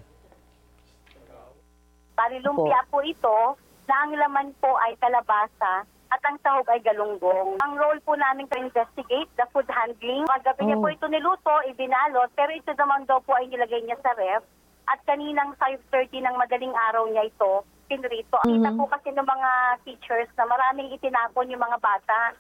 [2.13, 3.57] Palilumpia po ito
[3.89, 7.57] na ang laman po ay kalabasa at ang sahog ay galunggong.
[7.61, 10.30] Ang role po namin to investigate the food handling.
[10.30, 14.13] Kagabi niya po ito niluto, ibinalot, pero ito naman daw po ay nilagay niya sa
[14.13, 14.45] ref.
[14.88, 18.39] At kaninang 5.30 ng madaling araw niya ito, pinrito.
[18.45, 19.51] Kita po kasi ng mga
[19.84, 22.38] teachers na maraming itinapon yung mga bata.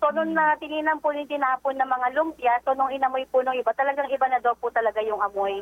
[0.00, 3.52] So, nung na tininan po yung tinapon ng mga lumpia, so nung inamoy po nung
[3.52, 5.60] iba, talagang iba na daw po talaga yung amoy.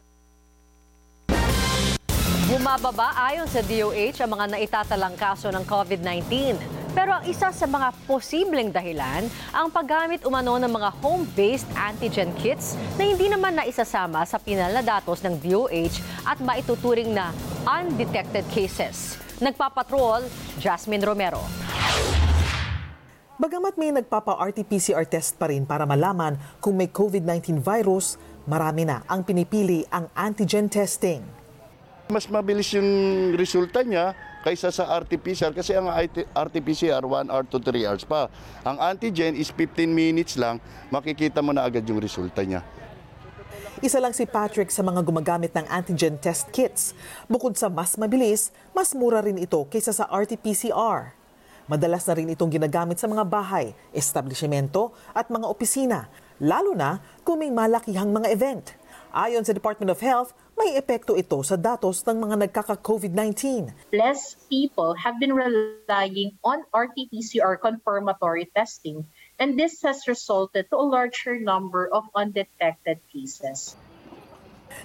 [2.46, 6.54] Bumababa ayon sa DOH ang mga naitatalang kaso ng COVID-19.
[6.94, 12.78] Pero ang isa sa mga posibleng dahilan, ang paggamit umano ng mga home-based antigen kits
[12.94, 17.34] na hindi naman naisasama sa pinal na datos ng DOH at maituturing na
[17.66, 19.18] undetected cases.
[19.42, 20.30] Nagpapatrol,
[20.62, 21.42] Jasmine Romero.
[23.38, 28.18] Bagamat may nagpapa-RT-PCR test pa rin para malaman kung may COVID-19 virus,
[28.50, 31.22] marami na ang pinipili ang antigen testing.
[32.10, 32.90] Mas mabilis yung
[33.38, 35.86] resulta niya kaysa sa RT-PCR kasi ang
[36.34, 38.26] RT-PCR 1 hour to 3 hours pa.
[38.66, 40.58] Ang antigen is 15 minutes lang,
[40.90, 42.66] makikita mo na agad yung resulta niya.
[43.78, 46.90] Isa lang si Patrick sa mga gumagamit ng antigen test kits.
[47.30, 51.17] Bukod sa mas mabilis, mas mura rin ito kaysa sa RT-PCR.
[51.68, 56.08] Madalas na rin itong ginagamit sa mga bahay, establishmento at mga opisina,
[56.40, 56.96] lalo na
[57.28, 58.72] kung may malakihang mga event.
[59.12, 63.68] Ayon sa Department of Health, may epekto ito sa datos ng mga nagkaka-COVID-19.
[63.92, 69.04] Less people have been relying on RT-PCR confirmatory testing
[69.36, 73.76] and this has resulted to a larger number of undetected cases.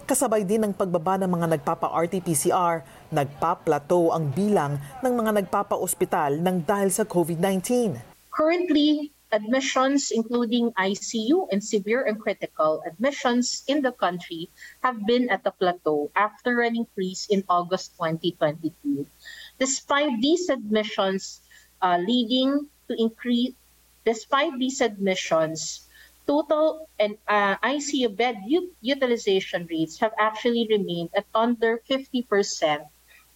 [0.03, 2.81] Kasabay din ng pagbaba ng mga nagpapa-RT-PCR,
[3.13, 7.97] nagpa-plateau ang bilang ng mga nagpapa-ospital ng dahil sa COVID-19.
[8.33, 14.49] Currently, admissions, including ICU and severe and critical admissions in the country,
[14.85, 19.09] have been at a plateau after an increase in August 2022.
[19.57, 21.41] Despite these admissions
[21.81, 23.57] uh, leading to increase,
[24.05, 25.89] despite these admissions,
[26.26, 28.39] total and uh, ICU bed
[28.82, 32.24] utilization rates have actually remained at under 50%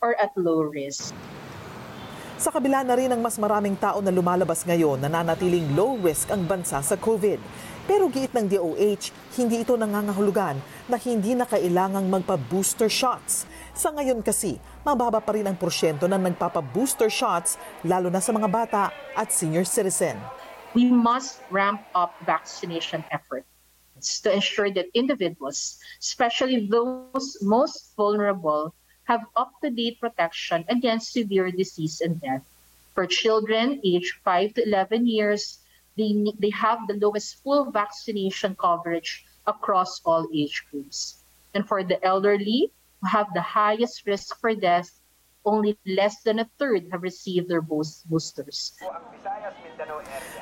[0.02, 1.14] or at low risk.
[2.38, 6.46] Sa kabila na rin ng mas maraming tao na lumalabas ngayon, nananatiling low risk ang
[6.46, 7.42] bansa sa COVID.
[7.90, 9.10] Pero giit ng DOH,
[9.42, 13.50] hindi ito nangangahulugan na hindi na kailangang magpa-booster shots.
[13.74, 18.46] Sa ngayon kasi, mababa pa rin ang porsyento ng nagpapa-booster shots, lalo na sa mga
[18.52, 20.22] bata at senior citizen.
[20.78, 28.76] We must ramp up vaccination efforts to ensure that individuals, especially those most vulnerable,
[29.06, 32.46] have up-to-date protection against severe disease and death.
[32.94, 35.66] For children aged 5 to 11 years,
[35.98, 41.24] they, they have the lowest full vaccination coverage across all age groups.
[41.56, 42.70] And for the elderly,
[43.02, 44.94] who have the highest risk for death,
[45.44, 48.78] only less than a third have received their boosters.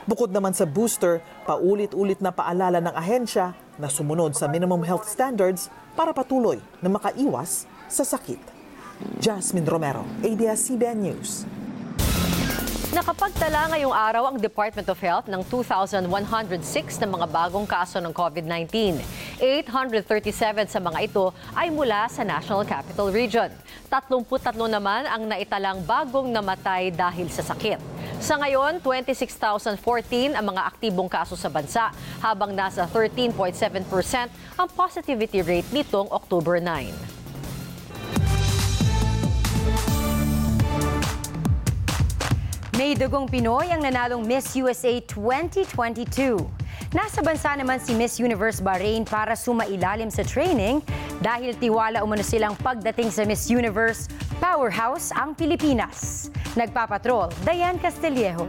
[0.06, 1.18] Bukod naman sa booster,
[1.50, 7.66] paulit-ulit na paalala ng ahensya na sumunod sa minimum health standards para patuloy na makaiwas
[7.90, 8.38] sa sakit.
[9.18, 11.50] Jasmine Romero, ABS-CBN News.
[12.94, 16.06] Nakapagtala ngayong araw ang Department of Health ng 2,106
[17.02, 19.02] na mga bagong kaso ng COVID-19.
[19.42, 23.50] 837 sa mga ito ay mula sa National Capital Region.
[23.90, 27.95] 33 naman ang naitalang bagong namatay dahil sa sakit.
[28.26, 31.94] Sa ngayon, 26,014 ang mga aktibong kaso sa bansa,
[32.26, 33.86] habang nasa 13.7%
[34.58, 36.90] ang positivity rate nitong October 9.
[42.74, 46.65] May dugong Pinoy ang nanalong Miss USA 2022.
[46.96, 50.80] Nasa bansa naman si Miss Universe Bahrain para sumailalim sa training
[51.20, 54.08] dahil tiwala umano silang pagdating sa Miss Universe,
[54.40, 56.32] powerhouse ang Pilipinas.
[56.56, 58.48] Nagpapatrol, Diane Castillejo.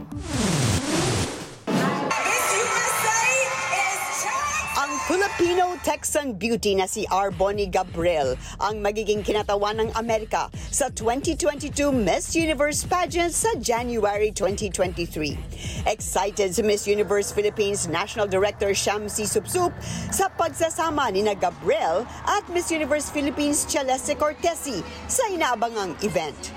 [5.07, 7.31] Filipino-Texan beauty na si R.
[7.31, 15.87] Bonnie Gabriel ang magiging kinatawan ng Amerika sa 2022 Miss Universe pageant sa January 2023.
[15.87, 19.71] Excited si Miss Universe Philippines National Director Shamsi Supsup
[20.11, 26.51] sa pagsasama ni na Gabriel at Miss Universe Philippines Celeste Cortesi sa inaabangang event.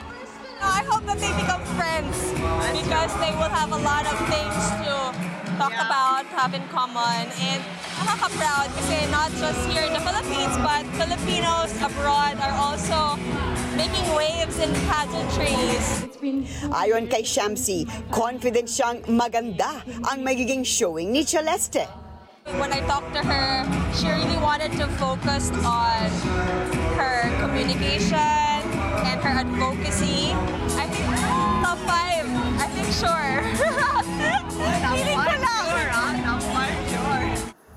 [0.59, 2.19] I hope that they become friends
[2.75, 5.30] because they will have a lot of things to
[5.61, 7.61] talk about, have in common, and
[8.01, 13.21] nakaka-proud kasi not just here in the Philippines, but Filipinos abroad are also
[13.77, 16.09] making waves in pageantries.
[16.73, 21.85] Ayon kay Shamsi, confident siyang maganda ang magiging showing ni Celeste.
[22.57, 26.09] When I talked to her, she really wanted to focus on
[26.97, 28.65] her communication
[29.05, 30.33] and her advocacy.
[30.81, 32.25] I think ah, top five.
[32.57, 33.45] I think sure.
[34.91, 35.40] Feeling ko lang.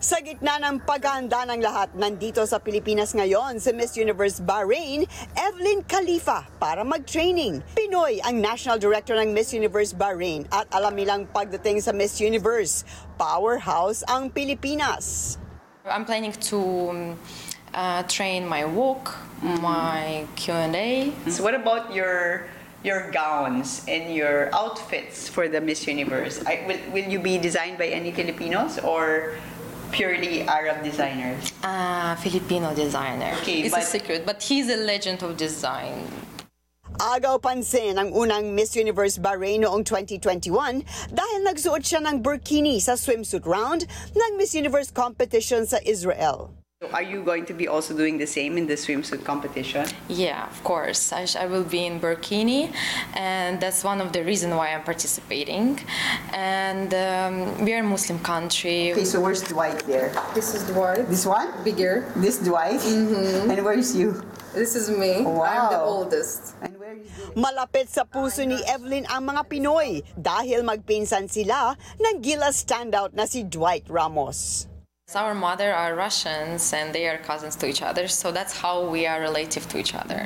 [0.03, 5.79] Sa gitna ng paghahanda ng lahat, nandito sa Pilipinas ngayon si Miss Universe Bahrain, Evelyn
[5.87, 7.63] Khalifa para mag-training.
[7.71, 12.83] Pinoy ang National Director ng Miss Universe Bahrain at alam nilang pagdating sa Miss Universe,
[13.15, 15.39] powerhouse ang Pilipinas.
[15.87, 16.59] I'm planning to
[16.91, 17.15] um,
[17.71, 21.15] uh, train my walk, my Q&A.
[21.31, 22.51] So what about your
[22.83, 26.43] your gowns and your outfits for the Miss Universe?
[26.43, 29.39] I, will, will you be designed by any Filipinos or
[29.93, 31.53] purely Arab designers?
[31.61, 33.31] Uh, Filipino designer.
[33.45, 36.09] Okay, it's but- a secret, but he's a legend of design.
[37.01, 42.93] Agaw pansin ang unang Miss Universe Bahrain noong 2021 dahil nagsuot siya ng burkini sa
[42.93, 46.53] swimsuit round ng Miss Universe competition sa Israel.
[46.83, 49.87] So Are you going to be also doing the same in the swimsuit competition?
[50.09, 51.13] Yeah, of course.
[51.15, 52.75] I, sh- I will be in burkini,
[53.15, 55.79] and that's one of the reasons why I'm participating.
[56.35, 58.91] And um, we are a Muslim country.
[58.91, 60.11] Okay, so where's Dwight there?
[60.35, 61.07] This is Dwight.
[61.07, 61.47] This one?
[61.63, 62.03] Bigger.
[62.17, 62.81] This Dwight?
[62.83, 63.51] Mm-hmm.
[63.51, 64.19] And where's you?
[64.51, 65.23] This is me.
[65.23, 65.39] Wow.
[65.47, 66.03] I'm the Wow.
[66.03, 66.51] oldest.
[67.39, 73.23] Malapit sa puso ni Evelyn ang mga Pinoy dahil magpinsan sila ng Gila standout na
[73.23, 74.67] si Dwight Ramos.
[75.11, 79.03] Our mother are Russians, and they are cousins to each other, so that's how we
[79.03, 80.25] are relative to each other.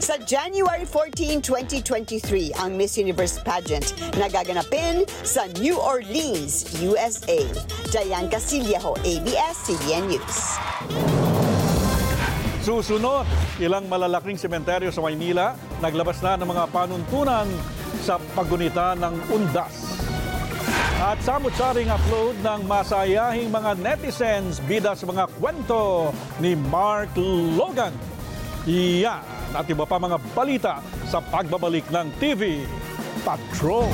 [0.00, 7.44] Sa January 14, 2023 ang Miss Universe pageant na gaganapin sa New Orleans, USA.
[7.92, 10.36] Diane Casillejo, ABS-CBN News.
[12.64, 13.28] Susunod,
[13.60, 17.46] ilang malalaking sementeryo sa Maynila naglabas na ng mga panuntunan
[18.00, 20.05] sa paggunita ng undas.
[20.96, 26.08] At samut-saring upload ng masayahing mga netizens bida sa mga kwento
[26.40, 27.92] ni Mark Logan.
[28.64, 29.20] Yan
[29.52, 32.64] at iba pa mga balita sa pagbabalik ng TV
[33.28, 33.88] Patrol.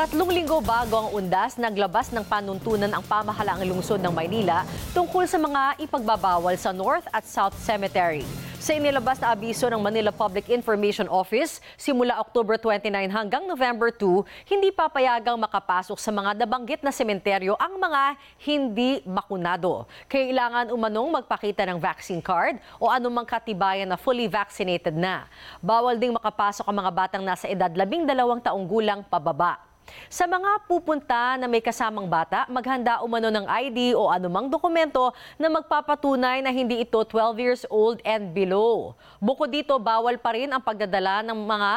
[0.00, 4.64] Tatlong linggo bago ang undas, naglabas ng panuntunan ang pamahalaang lungsod ng Maynila
[4.96, 8.24] tungkol sa mga ipagbabawal sa North at South Cemetery.
[8.56, 14.24] Sa inilabas na abiso ng Manila Public Information Office, simula October 29 hanggang November 2,
[14.48, 18.16] hindi papayagang makapasok sa mga nabanggit na sementeryo ang mga
[18.48, 19.84] hindi makunado.
[20.08, 25.28] Kailangan umanong magpakita ng vaccine card o anumang katibayan na fully vaccinated na.
[25.60, 28.08] Bawal ding makapasok ang mga batang nasa edad 12
[28.40, 29.69] taong gulang pababa.
[30.10, 35.46] Sa mga pupunta na may kasamang bata, maghanda umano ng ID o anumang dokumento na
[35.46, 38.94] magpapatunay na hindi ito 12 years old and below.
[39.22, 41.72] Bukod dito, bawal pa rin ang pagdadala ng mga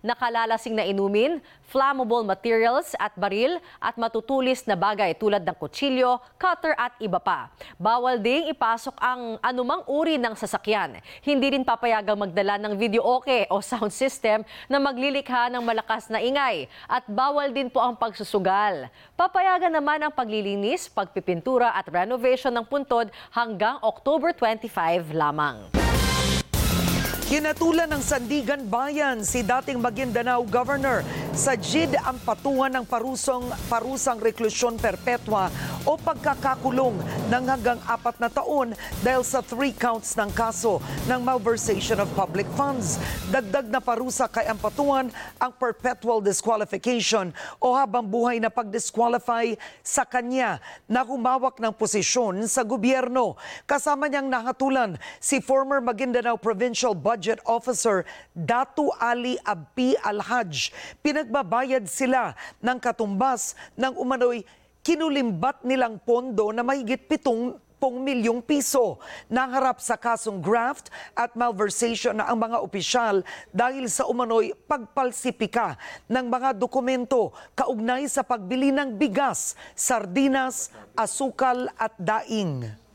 [0.00, 6.72] nakalalasing na inumin, flammable materials at baril at matutulis na bagay tulad ng kutsilyo, cutter
[6.78, 7.50] at iba pa.
[7.76, 11.02] Bawal ding ipasok ang anumang uri ng sasakyan.
[11.20, 16.22] Hindi rin papayagang magdala ng video okay o sound system na maglilikha ng malakas na
[16.22, 16.70] ingay.
[16.86, 18.88] At bawal din po ang pagsusugal.
[19.18, 25.87] Papayagan naman ang paglilinis, pagpipintura at renovation ng puntod hanggang October 25 lamang.
[27.28, 31.04] Kinatulan ng Sandigan Bayan si dating Maguindanao Governor
[31.38, 35.46] sa JID ang patuhan ng parusong, parusang reklusyon perpetua
[35.86, 36.98] o pagkakakulong
[37.30, 38.74] ng hanggang apat na taon
[39.06, 42.98] dahil sa three counts ng kaso ng malversation of public funds.
[43.30, 47.30] Dagdag na parusa kay ang patuhan ang perpetual disqualification
[47.62, 49.54] o habang buhay na pag-disqualify
[49.86, 50.58] sa kanya
[50.90, 53.38] na humawak ng posisyon sa gobyerno.
[53.62, 58.02] Kasama niyang nahatulan si former Maguindanao Provincial Budget Officer
[58.34, 60.74] Datu Ali Abpi Alhaj.
[61.28, 62.32] Pinagbabayad sila
[62.64, 64.48] ng katumbas ng umano'y
[64.80, 67.52] kinulimbat nilang pondo na mahigit pitong
[68.00, 68.96] milyong piso.
[69.28, 73.20] Nangarap sa kasong graft at malversation na ang mga opisyal
[73.52, 75.76] dahil sa umano'y pagpalsipika
[76.08, 82.87] ng mga dokumento kaugnay sa pagbili ng bigas, sardinas, asukal at daing.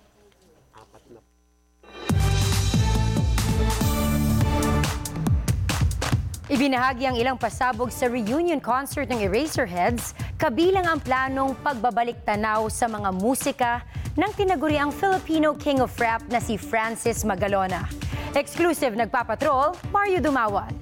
[6.51, 12.91] Ibinahagi ang ilang pasabog sa reunion concert ng Eraserheads, kabilang ang planong pagbabalik tanaw sa
[12.91, 13.79] mga musika
[14.19, 17.87] ng tinaguriang Filipino King of Rap na si Francis Magalona.
[18.35, 20.75] Exclusive nagpapatrol, Mario Dumawan.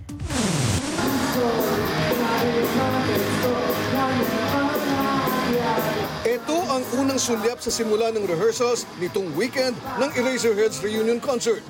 [6.25, 11.61] Ito ang unang sulyap sa simula ng rehearsals nitong weekend ng Eraserheads Reunion Concert.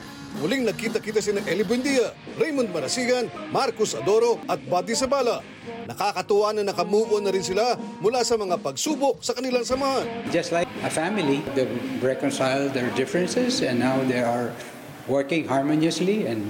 [0.41, 5.45] Muling nagkita-kita si Eli Buendia, Raymond Marasigan, Marcos Adoro at Buddy Sabala.
[5.85, 10.01] Nakakatuwa na nakamove on na rin sila mula sa mga pagsubok sa kanilang samahan.
[10.33, 11.69] Just like a family, they
[12.01, 14.49] reconciled their differences and now they are
[15.05, 16.25] working harmoniously.
[16.25, 16.49] And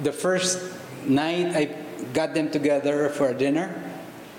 [0.00, 0.56] the first
[1.04, 1.76] night I
[2.16, 3.68] got them together for dinner,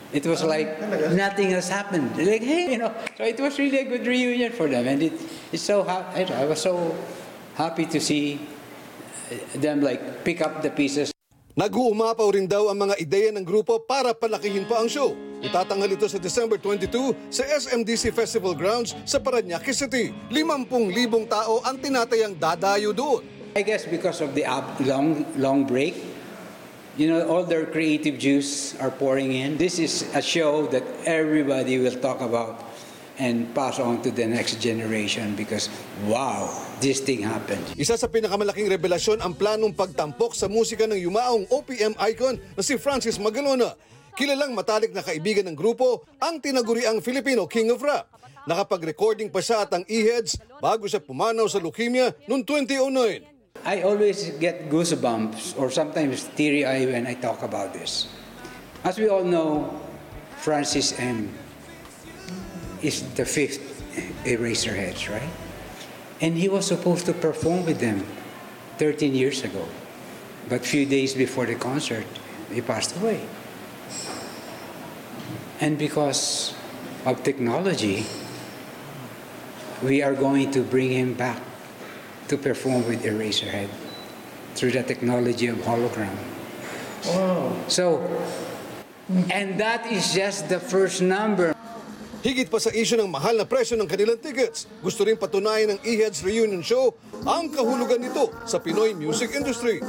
[0.09, 0.81] it was like
[1.13, 2.17] nothing has happened.
[2.17, 4.89] Like, hey, you know, so it was really a good reunion for them.
[4.89, 5.13] And it,
[5.53, 6.25] it's so happy.
[6.33, 6.97] I was so
[7.55, 8.41] happy to see
[9.57, 11.13] them like pick up the pieces.
[11.53, 15.13] Nag-uumapaw rin daw ang mga ideya ng grupo para palakihin pa ang show.
[15.43, 20.09] Itatanghal ito sa December 22 sa SMDC Festival Grounds sa Paranaque City.
[20.33, 23.21] 50,000 tao ang tinatayang dadayo doon.
[23.53, 25.93] I guess because of the up, long long break,
[26.97, 29.61] you know, all their creative juice are pouring in.
[29.61, 32.65] This is a show that everybody will talk about
[33.21, 35.69] and pass on to the next generation because
[36.09, 36.49] wow,
[36.83, 37.63] this thing happened.
[37.79, 42.75] Isa sa pinakamalaking revelasyon ang planong pagtampok sa musika ng yumaong OPM icon na si
[42.75, 43.73] Francis Magalona.
[44.13, 48.05] Kilalang matalik na kaibigan ng grupo ang tinaguriang Filipino King of Rap.
[48.43, 53.63] Nakapag-recording pa siya at ang E-Heads bago siya pumanaw sa leukemia noong 2009.
[53.63, 58.11] I always get goosebumps or sometimes teary eye when I talk about this.
[58.83, 59.71] As we all know,
[60.43, 61.31] Francis M.
[62.83, 63.63] is the fifth
[64.27, 65.42] Eraserheads, right?
[66.23, 68.07] And he was supposed to perform with them
[68.77, 69.67] 13 years ago.
[70.47, 72.07] But few days before the concert,
[72.49, 73.27] he passed away.
[75.59, 76.55] And because
[77.05, 78.05] of technology,
[79.83, 81.41] we are going to bring him back
[82.29, 83.67] to perform with Eraserhead
[84.55, 86.15] through the technology of hologram.
[87.07, 87.51] Wow.
[87.67, 87.99] So,
[89.29, 91.52] and that is just the first number.
[92.23, 95.79] Higit pa sa isyo ng mahal na presyo ng kanilang tickets, gusto rin patunayan ng
[95.83, 96.95] E-Heads Reunion Show
[97.27, 99.83] ang kahulugan nito sa Pinoy music industry.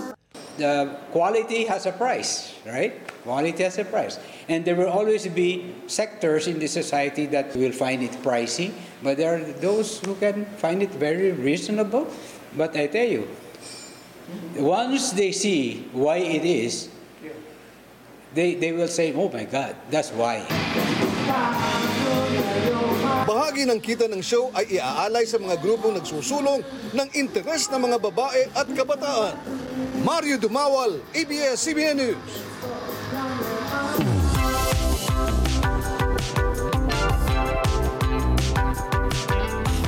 [0.58, 2.98] The quality has a price, right?
[3.22, 4.18] Quality has a price.
[4.50, 9.14] And there will always be sectors in the society that will find it pricey, but
[9.14, 12.10] there are those who can find it very reasonable.
[12.58, 13.30] But I tell you,
[14.58, 16.90] once they see why it is,
[18.34, 20.42] they, they will say, oh my God, that's why.
[23.54, 28.02] Bahagi ng kita ng show ay iaalay sa mga grupong nagsusulong ng interes ng mga
[28.02, 29.38] babae at kabataan.
[30.02, 32.30] Mario Dumawal, ABS-CBN News.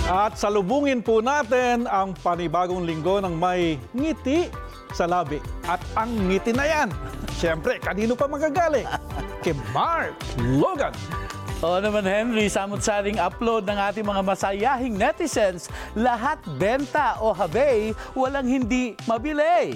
[0.07, 4.47] At salubungin po natin ang panibagong linggo ng may ngiti
[4.95, 5.43] sa labi.
[5.67, 6.89] At ang ngiti na yan,
[7.35, 8.87] siyempre, kanino pa magagaling?
[9.43, 10.95] Kay Mark Logan.
[11.65, 18.45] Oo naman Henry, samot-saring upload ng ating mga masayahing netizens, lahat benta o habay, walang
[18.45, 19.73] hindi mabili.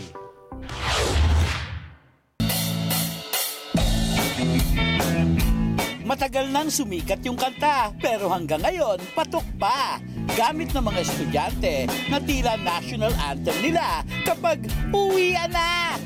[6.04, 9.96] Matagal nang sumikat yung kanta, pero hanggang ngayon, patok pa.
[10.36, 15.96] Gamit ng mga estudyante na tila national anthem nila kapag uwian na.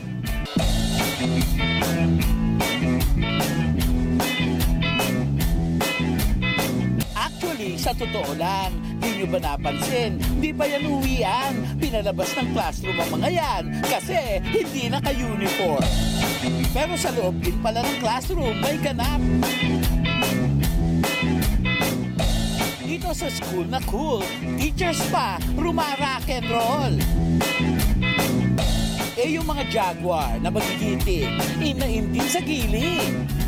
[7.65, 10.21] Actually, sa totoo lang, di nyo ba napansin?
[10.37, 11.65] Di ba yan uwian?
[11.81, 15.89] Pinalabas ng classroom ang mga yan kasi hindi naka-uniform.
[16.77, 19.17] Pero sa loob din pala ng classroom, may ganap.
[22.85, 24.21] Dito sa school na cool,
[24.61, 26.95] teachers pa, rumarack and roll.
[29.17, 31.33] Eh yung mga jaguar na magigiting,
[31.65, 33.44] inain din sa gilid.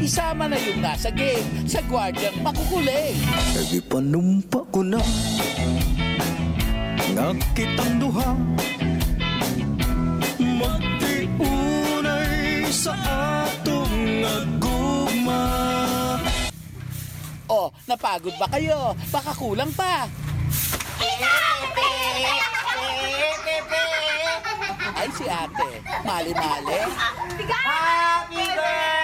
[0.00, 3.14] Isama na yung nasa game sa gwardyang makukuling.
[3.54, 4.98] Lagi panumpa ko na
[7.10, 8.38] Nakitang duha
[10.38, 11.90] Magtiunay
[12.70, 12.94] sa
[13.42, 15.42] atong agugma
[17.50, 18.94] Oh, napagod ba kayo?
[19.10, 20.06] Baka kulang pa.
[24.94, 25.82] Ay, si ate.
[26.06, 26.78] Mali-mali.
[26.94, 28.99] Happy birthday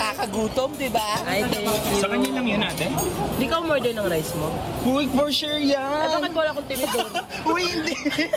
[0.00, 1.20] Nakakagutom, di ba?
[1.28, 2.00] Ay, thank you.
[2.00, 2.88] Sa kanya lang yun, ate.
[3.36, 4.48] Hindi ka umorder ng rice mo?
[4.88, 5.76] Uy, for sure yan.
[5.76, 7.08] Ay, bakit wala akong tinidor?
[7.52, 7.92] Uy, hindi.
[8.16, 8.32] eh,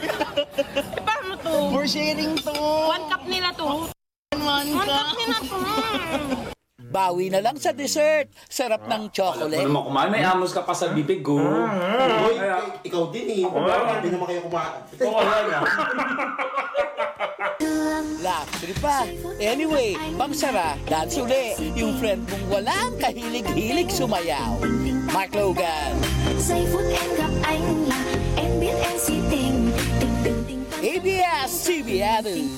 [1.08, 1.56] paano to?
[1.72, 2.52] For sharing to.
[2.92, 3.88] One cup nila to.
[4.36, 5.60] One cup nila to.
[6.94, 8.30] Bawi na lang sa dessert.
[8.46, 9.66] Sarap ng chocolate.
[9.66, 10.14] Ano mo kumain?
[10.14, 11.42] May amos ka pa sa bibig ko.
[11.42, 12.38] Uy,
[12.86, 13.50] ikaw din eh.
[13.50, 14.86] Hindi naman kayo kumain.
[18.22, 19.10] Luxury pa.
[19.42, 21.58] Anyway, pangsara, dance uli.
[21.74, 24.62] Yung friend mong walang kahilig-hilig sumayaw.
[25.10, 25.98] Mark Logan.
[30.84, 32.54] ABS-CBN News.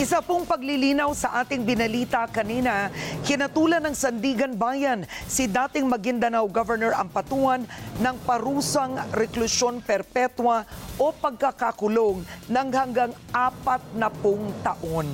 [0.00, 2.88] Isa pong paglilinaw sa ating binalita kanina,
[3.20, 7.68] kinatulan ng Sandigan Bayan si dating Maguindanao Governor Ampatuan
[8.00, 10.64] ng parusang reklusyon perpetua
[10.96, 15.04] o pagkakakulong ng hanggang apat na pong taon.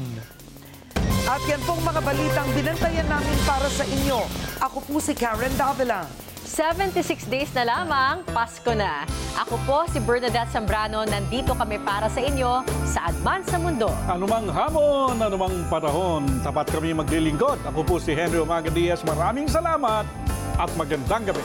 [1.26, 4.22] At yan pong mga balitang binantayan namin para sa inyo.
[4.62, 6.25] Ako po si Karen Davila.
[6.46, 9.02] 76 days na lamang, Pasko na.
[9.34, 13.90] Ako po si Bernadette Zambrano, nandito kami para sa inyo sa Advance sa Mundo.
[14.06, 17.58] Anumang hamon, anumang panahon, tapat kami maglilingkod.
[17.66, 19.02] Ako po si Henry Umaga Diaz.
[19.02, 20.06] Maraming salamat
[20.56, 21.42] at magandang gabi.